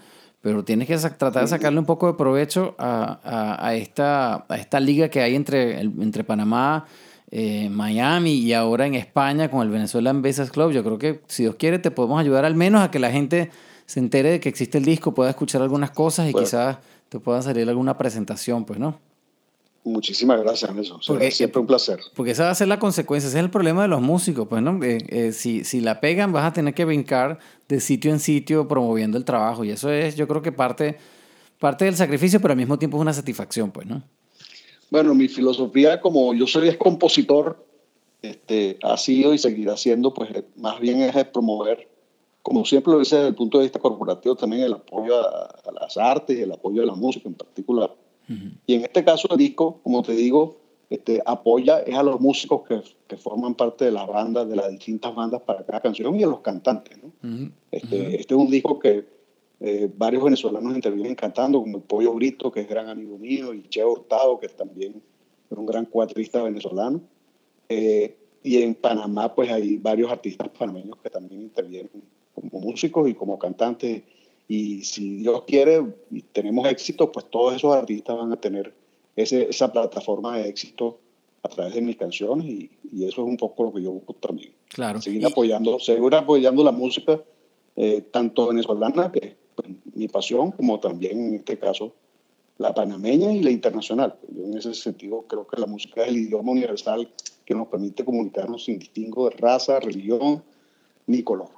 pero 0.46 0.62
tienes 0.62 0.86
que 0.86 0.96
tratar 0.96 1.42
de 1.42 1.48
sacarle 1.48 1.80
un 1.80 1.86
poco 1.86 2.06
de 2.06 2.14
provecho 2.14 2.76
a, 2.78 3.18
a, 3.24 3.66
a 3.66 3.74
esta, 3.74 4.46
a 4.48 4.56
esta 4.56 4.78
liga 4.78 5.08
que 5.08 5.20
hay 5.20 5.34
entre, 5.34 5.80
entre 5.80 6.22
Panamá, 6.22 6.86
eh, 7.32 7.68
Miami 7.68 8.34
y 8.34 8.52
ahora 8.52 8.86
en 8.86 8.94
España 8.94 9.50
con 9.50 9.62
el 9.62 9.70
Venezuelan 9.70 10.22
Basis 10.22 10.52
Club. 10.52 10.70
Yo 10.70 10.84
creo 10.84 10.98
que 10.98 11.20
si 11.26 11.42
Dios 11.42 11.56
quiere 11.56 11.80
te 11.80 11.90
podemos 11.90 12.20
ayudar 12.20 12.44
al 12.44 12.54
menos 12.54 12.80
a 12.80 12.92
que 12.92 13.00
la 13.00 13.10
gente 13.10 13.50
se 13.86 14.00
entere 14.00 14.32
de 14.32 14.40
que 14.40 14.48
existe 14.48 14.78
el 14.78 14.84
disco, 14.84 15.14
pueda 15.14 15.30
escuchar 15.30 15.62
algunas 15.62 15.92
cosas 15.92 16.28
y 16.28 16.34
quizás 16.34 16.78
te 17.08 17.20
pueda 17.20 17.40
salir 17.40 17.68
alguna 17.68 17.96
presentación, 17.96 18.64
pues, 18.64 18.78
¿no? 18.78 18.98
Muchísimas 19.84 20.40
gracias, 20.40 20.74
Nelson. 20.74 21.00
Porque, 21.06 21.30
siempre 21.30 21.60
un 21.60 21.66
placer. 21.68 22.00
Porque 22.16 22.32
esa 22.32 22.44
va 22.44 22.50
a 22.50 22.54
ser 22.56 22.66
la 22.66 22.80
consecuencia, 22.80 23.28
ese 23.28 23.38
es 23.38 23.44
el 23.44 23.50
problema 23.50 23.82
de 23.82 23.88
los 23.88 24.02
músicos, 24.02 24.48
pues, 24.48 24.60
¿no? 24.60 24.82
Eh, 24.82 24.98
eh, 25.08 25.32
si, 25.32 25.62
si 25.62 25.80
la 25.80 26.00
pegan, 26.00 26.32
vas 26.32 26.44
a 26.44 26.52
tener 26.52 26.74
que 26.74 26.84
brincar 26.84 27.38
de 27.68 27.78
sitio 27.78 28.10
en 28.10 28.18
sitio 28.18 28.66
promoviendo 28.66 29.16
el 29.16 29.24
trabajo. 29.24 29.64
Y 29.64 29.70
eso 29.70 29.88
es, 29.92 30.16
yo 30.16 30.26
creo 30.26 30.42
que 30.42 30.50
parte, 30.50 30.98
parte 31.60 31.84
del 31.84 31.94
sacrificio, 31.94 32.40
pero 32.40 32.50
al 32.50 32.58
mismo 32.58 32.80
tiempo 32.80 32.96
es 32.96 33.02
una 33.02 33.12
satisfacción, 33.12 33.70
pues, 33.70 33.86
¿no? 33.86 34.02
Bueno, 34.90 35.14
mi 35.14 35.28
filosofía, 35.28 36.00
como 36.00 36.34
yo 36.34 36.48
soy 36.48 36.76
compositor, 36.76 37.64
este, 38.22 38.78
ha 38.82 38.96
sido 38.96 39.34
y 39.34 39.38
seguirá 39.38 39.76
siendo, 39.76 40.12
pues, 40.12 40.30
más 40.56 40.80
bien 40.80 41.00
es 41.02 41.14
promover, 41.26 41.88
como 42.46 42.64
siempre 42.64 42.92
lo 42.92 43.00
hice 43.00 43.16
desde 43.16 43.28
el 43.28 43.34
punto 43.34 43.58
de 43.58 43.64
vista 43.64 43.80
corporativo, 43.80 44.36
también 44.36 44.62
el 44.62 44.74
apoyo 44.74 45.18
a, 45.18 45.46
a 45.46 45.72
las 45.72 45.96
artes 45.96 46.38
y 46.38 46.42
el 46.42 46.52
apoyo 46.52 46.82
a 46.82 46.86
la 46.86 46.94
música 46.94 47.28
en 47.28 47.34
particular 47.34 47.90
y 48.66 48.74
en 48.74 48.82
este 48.82 49.04
caso 49.04 49.28
el 49.30 49.38
disco, 49.38 49.80
como 49.82 50.02
te 50.02 50.12
digo, 50.12 50.56
este, 50.90 51.22
apoya 51.24 51.80
es 51.80 51.96
a 51.96 52.02
los 52.02 52.20
músicos 52.20 52.62
que, 52.66 52.80
que, 53.06 53.16
forman 53.16 53.54
parte 53.54 53.84
de 53.84 53.92
las 53.92 54.06
bandas, 54.06 54.48
de 54.48 54.56
las 54.56 54.70
distintas 54.70 55.14
bandas 55.14 55.42
para 55.42 55.64
cada 55.64 55.80
canción 55.80 56.18
y 56.18 56.24
a 56.24 56.26
los 56.26 56.40
cantantes. 56.40 56.98
¿no? 57.02 57.12
este, 57.70 58.16
este, 58.16 58.34
es 58.34 58.38
un 58.38 58.50
disco 58.50 58.78
que 58.78 59.04
eh, 59.60 59.90
varios 59.96 60.24
venezolanos 60.24 60.74
intervienen 60.74 61.14
cantando, 61.14 61.60
como 61.60 61.78
el 61.78 61.82
Pollo 61.84 62.14
Brito, 62.14 62.50
que 62.50 62.60
es 62.60 62.68
gran 62.68 62.88
amigo 62.88 63.16
mío, 63.16 63.54
y 63.54 63.62
Che 63.68 63.84
Hurtado, 63.84 64.38
que 64.38 64.48
también 64.48 65.02
es 65.50 65.56
un 65.56 65.66
gran 65.66 65.86
cuatrista 65.86 66.42
venezolano. 66.42 67.00
Eh, 67.68 68.16
y 68.42 68.62
en 68.62 68.74
Panamá, 68.74 69.34
pues 69.34 69.50
hay 69.50 69.76
varios 69.76 70.10
artistas 70.10 70.48
panameños 70.56 70.96
que 71.02 71.10
también 71.10 71.42
intervienen 71.42 72.02
como 72.36 72.60
músicos 72.60 73.08
y 73.08 73.14
como 73.14 73.38
cantantes 73.38 74.02
y 74.48 74.84
si 74.84 75.16
Dios 75.16 75.42
quiere 75.46 75.84
y 76.10 76.22
tenemos 76.22 76.68
éxito, 76.68 77.10
pues 77.10 77.26
todos 77.30 77.56
esos 77.56 77.74
artistas 77.74 78.16
van 78.16 78.32
a 78.32 78.36
tener 78.36 78.72
ese, 79.16 79.48
esa 79.50 79.72
plataforma 79.72 80.38
de 80.38 80.48
éxito 80.48 80.98
a 81.42 81.48
través 81.48 81.74
de 81.74 81.80
mis 81.80 81.96
canciones 81.96 82.46
y, 82.46 82.70
y, 82.92 83.04
eso 83.04 83.22
es 83.22 83.28
un 83.28 83.36
poco 83.36 83.64
lo 83.64 83.72
que 83.72 83.82
yo 83.82 83.90
busco 83.92 84.14
también. 84.14 84.52
Claro. 84.68 85.00
Seguir 85.00 85.26
apoyando, 85.26 85.78
seguir 85.78 86.14
apoyando 86.14 86.62
la 86.62 86.72
música, 86.72 87.20
eh, 87.76 88.02
tanto 88.10 88.48
venezolana, 88.48 89.10
que 89.10 89.18
es 89.18 89.34
pues, 89.54 89.68
mi 89.94 90.08
pasión, 90.08 90.52
como 90.52 90.78
también 90.80 91.18
en 91.18 91.34
este 91.36 91.58
caso 91.58 91.92
la 92.58 92.72
panameña 92.72 93.32
y 93.32 93.42
la 93.42 93.50
internacional. 93.50 94.16
Yo 94.34 94.44
en 94.44 94.56
ese 94.56 94.74
sentido 94.74 95.22
creo 95.28 95.46
que 95.46 95.60
la 95.60 95.66
música 95.66 96.02
es 96.02 96.08
el 96.08 96.18
idioma 96.18 96.52
universal 96.52 97.08
que 97.44 97.54
nos 97.54 97.68
permite 97.68 98.04
comunicarnos 98.04 98.64
sin 98.64 98.78
distingo 98.78 99.28
de 99.28 99.36
raza, 99.36 99.78
religión 99.78 100.42
ni 101.06 101.22
color. 101.22 101.50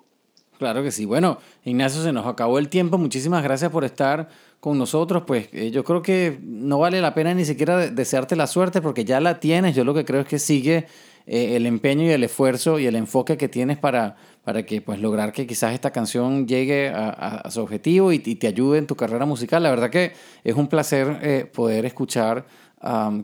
Claro 0.59 0.83
que 0.83 0.91
sí. 0.91 1.05
Bueno, 1.05 1.39
Ignacio, 1.65 2.03
se 2.03 2.13
nos 2.13 2.27
acabó 2.27 2.59
el 2.59 2.69
tiempo. 2.69 2.99
Muchísimas 2.99 3.45
gracias 3.45 3.71
por 3.71 3.85
estar 3.85 4.29
con 4.59 4.77
nosotros. 4.77 5.23
Pues 5.25 5.49
eh, 5.53 5.71
yo 5.71 5.85
creo 5.85 6.03
que 6.03 6.39
no 6.43 6.81
vale 6.81 7.01
la 7.01 7.15
pena 7.15 7.33
ni 7.33 7.45
siquiera 7.45 7.89
desearte 7.91 8.35
la 8.35 8.49
suerte 8.49 8.83
porque 8.83 9.05
ya 9.05 9.21
la 9.21 9.39
tienes. 9.39 9.77
Yo 9.77 9.85
lo 9.85 9.95
que 9.95 10.05
creo 10.05 10.23
es 10.23 10.27
que 10.27 10.41
sigue 10.41 10.87
eh, 11.27 11.55
el 11.55 11.67
empeño 11.67 12.05
y 12.05 12.11
el 12.11 12.25
esfuerzo 12.25 12.81
y 12.81 12.87
el 12.87 12.97
enfoque 12.97 13.37
que 13.37 13.49
tienes 13.49 13.79
para, 13.79 14.17
para 14.43 14.65
que 14.65 14.81
pues 14.81 14.99
lograr 14.99 15.33
que 15.33 15.47
quizás 15.47 15.75
esta 15.75 15.93
canción 15.93 16.49
llegue 16.49 16.89
a, 16.89 17.49
su 17.51 17.61
objetivo 17.61 18.11
y, 18.13 18.19
te 18.19 18.49
ayude 18.49 18.79
en 18.79 18.89
tu 18.89 18.97
carrera 18.97 19.27
musical. 19.27 19.63
La 19.63 19.71
verdad 19.71 19.91
que 19.91 20.13
es 20.43 20.57
un 20.57 20.67
placer 20.67 21.19
eh, 21.23 21.45
poder 21.53 21.87
escuchar 21.87 22.47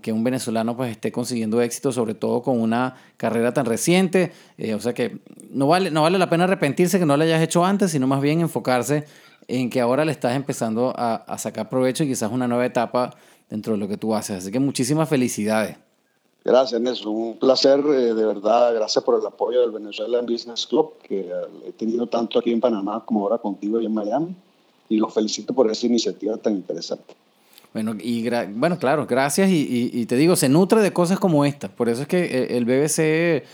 que 0.02 0.12
un 0.12 0.24
venezolano 0.24 0.76
pues 0.76 0.90
esté 0.90 1.12
consiguiendo 1.12 1.60
éxito, 1.60 1.92
sobre 1.92 2.14
todo 2.14 2.42
con 2.42 2.60
una 2.60 2.96
carrera 3.16 3.52
tan 3.52 3.66
reciente. 3.66 4.32
Eh, 4.58 4.74
o 4.74 4.80
sea 4.80 4.94
que 4.94 5.18
no 5.50 5.68
vale, 5.68 5.90
no 5.90 6.02
vale 6.02 6.18
la 6.18 6.28
pena 6.28 6.44
arrepentirse 6.44 6.98
que 6.98 7.06
no 7.06 7.16
lo 7.16 7.22
hayas 7.22 7.42
hecho 7.42 7.64
antes, 7.64 7.92
sino 7.92 8.06
más 8.06 8.20
bien 8.20 8.40
enfocarse 8.40 9.04
en 9.46 9.70
que 9.70 9.80
ahora 9.80 10.04
le 10.04 10.12
estás 10.12 10.34
empezando 10.34 10.92
a, 10.96 11.16
a 11.16 11.38
sacar 11.38 11.68
provecho 11.68 12.04
y 12.04 12.08
quizás 12.08 12.32
una 12.32 12.48
nueva 12.48 12.66
etapa 12.66 13.14
dentro 13.48 13.74
de 13.74 13.78
lo 13.78 13.88
que 13.88 13.96
tú 13.96 14.14
haces. 14.14 14.38
Así 14.38 14.50
que 14.50 14.58
muchísimas 14.58 15.08
felicidades. 15.08 15.76
Gracias, 16.44 16.78
Nelson. 16.78 17.16
Un 17.16 17.38
placer, 17.38 17.80
eh, 17.80 18.12
de 18.12 18.26
verdad. 18.26 18.74
Gracias 18.74 19.02
por 19.02 19.18
el 19.18 19.26
apoyo 19.26 19.62
del 19.62 19.70
Venezuela 19.70 20.20
Business 20.20 20.66
Club, 20.66 20.98
que 21.02 21.20
eh, 21.20 21.32
he 21.68 21.72
tenido 21.72 22.06
tanto 22.06 22.38
aquí 22.38 22.52
en 22.52 22.60
Panamá 22.60 23.02
como 23.06 23.22
ahora 23.22 23.38
contigo 23.38 23.80
y 23.80 23.86
en 23.86 23.94
Miami. 23.94 24.34
Y 24.90 24.98
los 24.98 25.14
felicito 25.14 25.54
por 25.54 25.70
esa 25.70 25.86
iniciativa 25.86 26.36
tan 26.36 26.54
interesante. 26.54 27.14
Bueno, 27.74 27.94
y 28.00 28.26
bueno, 28.54 28.78
claro, 28.78 29.06
gracias. 29.06 29.50
Y, 29.50 29.90
y, 29.92 30.06
te 30.06 30.16
digo, 30.16 30.36
se 30.36 30.48
nutre 30.48 30.80
de 30.80 30.92
cosas 30.92 31.18
como 31.18 31.44
esta. 31.44 31.68
Por 31.68 31.90
eso 31.90 32.02
es 32.02 32.08
que 32.08 32.24
eh, 32.24 32.56
el 32.56 32.64
BBC 32.64 33.44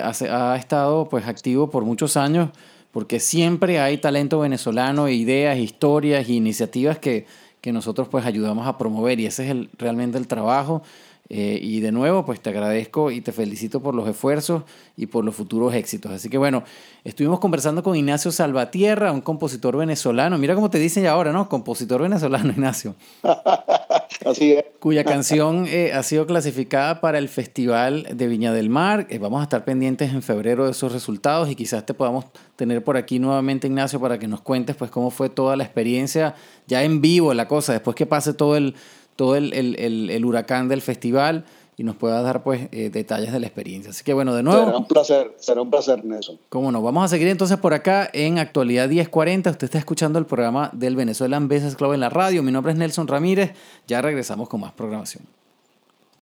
ha, 0.00 0.52
ha 0.52 0.56
estado 0.56 1.08
pues, 1.08 1.26
activo 1.26 1.70
por 1.70 1.84
muchos 1.84 2.16
años, 2.16 2.50
porque 2.92 3.18
siempre 3.18 3.80
hay 3.80 3.98
talento 3.98 4.38
venezolano, 4.38 5.08
ideas, 5.08 5.58
historias 5.58 6.28
iniciativas 6.28 6.98
que, 6.98 7.26
que 7.62 7.72
nosotros 7.72 8.08
pues 8.08 8.26
ayudamos 8.26 8.66
a 8.66 8.76
promover. 8.76 9.18
Y 9.18 9.26
ese 9.26 9.44
es 9.44 9.50
el, 9.50 9.70
realmente 9.78 10.18
el 10.18 10.28
trabajo 10.28 10.82
eh, 11.28 11.58
y 11.62 11.80
de 11.80 11.92
nuevo, 11.92 12.26
pues 12.26 12.40
te 12.40 12.50
agradezco 12.50 13.10
y 13.10 13.20
te 13.20 13.32
felicito 13.32 13.80
por 13.80 13.94
los 13.94 14.06
esfuerzos 14.08 14.64
y 14.96 15.06
por 15.06 15.24
los 15.24 15.34
futuros 15.34 15.72
éxitos. 15.74 16.12
Así 16.12 16.28
que 16.28 16.36
bueno, 16.36 16.62
estuvimos 17.04 17.40
conversando 17.40 17.82
con 17.82 17.96
Ignacio 17.96 18.30
Salvatierra, 18.30 19.12
un 19.12 19.22
compositor 19.22 19.76
venezolano. 19.76 20.36
Mira 20.36 20.54
cómo 20.54 20.68
te 20.68 20.78
dicen 20.78 21.04
ya 21.04 21.12
ahora, 21.12 21.32
¿no? 21.32 21.48
Compositor 21.48 22.02
venezolano, 22.02 22.50
Ignacio. 22.52 22.94
Así 24.26 24.52
es. 24.52 24.64
Cuya 24.78 25.04
canción 25.04 25.66
eh, 25.68 25.92
ha 25.92 26.02
sido 26.02 26.26
clasificada 26.26 27.00
para 27.00 27.18
el 27.18 27.28
Festival 27.28 28.06
de 28.12 28.26
Viña 28.26 28.52
del 28.52 28.68
Mar. 28.68 29.06
Eh, 29.08 29.18
vamos 29.18 29.40
a 29.40 29.44
estar 29.44 29.64
pendientes 29.64 30.12
en 30.12 30.22
febrero 30.22 30.66
de 30.66 30.72
esos 30.72 30.92
resultados 30.92 31.50
y 31.50 31.54
quizás 31.54 31.86
te 31.86 31.94
podamos 31.94 32.26
tener 32.56 32.84
por 32.84 32.96
aquí 32.96 33.18
nuevamente, 33.18 33.68
Ignacio, 33.68 34.00
para 34.00 34.18
que 34.18 34.28
nos 34.28 34.42
cuentes 34.42 34.76
pues 34.76 34.90
cómo 34.90 35.10
fue 35.10 35.30
toda 35.30 35.56
la 35.56 35.64
experiencia 35.64 36.34
ya 36.66 36.82
en 36.84 37.00
vivo, 37.00 37.34
la 37.34 37.48
cosa, 37.48 37.72
después 37.72 37.96
que 37.96 38.06
pase 38.06 38.34
todo 38.34 38.56
el 38.56 38.74
todo 39.16 39.36
el, 39.36 39.52
el, 39.52 40.10
el, 40.10 40.24
huracán 40.24 40.68
del 40.68 40.82
festival 40.82 41.44
y 41.76 41.84
nos 41.84 41.96
pueda 41.96 42.22
dar 42.22 42.42
pues 42.42 42.68
eh, 42.72 42.90
detalles 42.90 43.32
de 43.32 43.40
la 43.40 43.46
experiencia. 43.46 43.90
Así 43.90 44.04
que 44.04 44.12
bueno, 44.12 44.34
de 44.34 44.42
nuevo. 44.42 44.66
Será 44.66 44.78
un 44.78 44.86
placer, 44.86 45.34
será 45.38 45.62
un 45.62 45.70
placer, 45.70 46.04
Nelson. 46.04 46.38
Cómo 46.48 46.70
no, 46.70 46.82
vamos 46.82 47.04
a 47.04 47.08
seguir 47.08 47.28
entonces 47.28 47.56
por 47.58 47.74
acá 47.74 48.08
en 48.12 48.38
Actualidad 48.38 48.88
1040. 48.88 49.50
Usted 49.50 49.64
está 49.64 49.78
escuchando 49.78 50.18
el 50.18 50.26
programa 50.26 50.70
del 50.72 50.96
Venezuelan 50.96 51.48
Business 51.48 51.76
Club 51.76 51.94
en 51.94 52.00
la 52.00 52.10
radio. 52.10 52.42
Mi 52.42 52.52
nombre 52.52 52.72
es 52.72 52.78
Nelson 52.78 53.08
Ramírez. 53.08 53.52
Ya 53.86 54.02
regresamos 54.02 54.48
con 54.48 54.60
más 54.60 54.72
programación. 54.72 55.24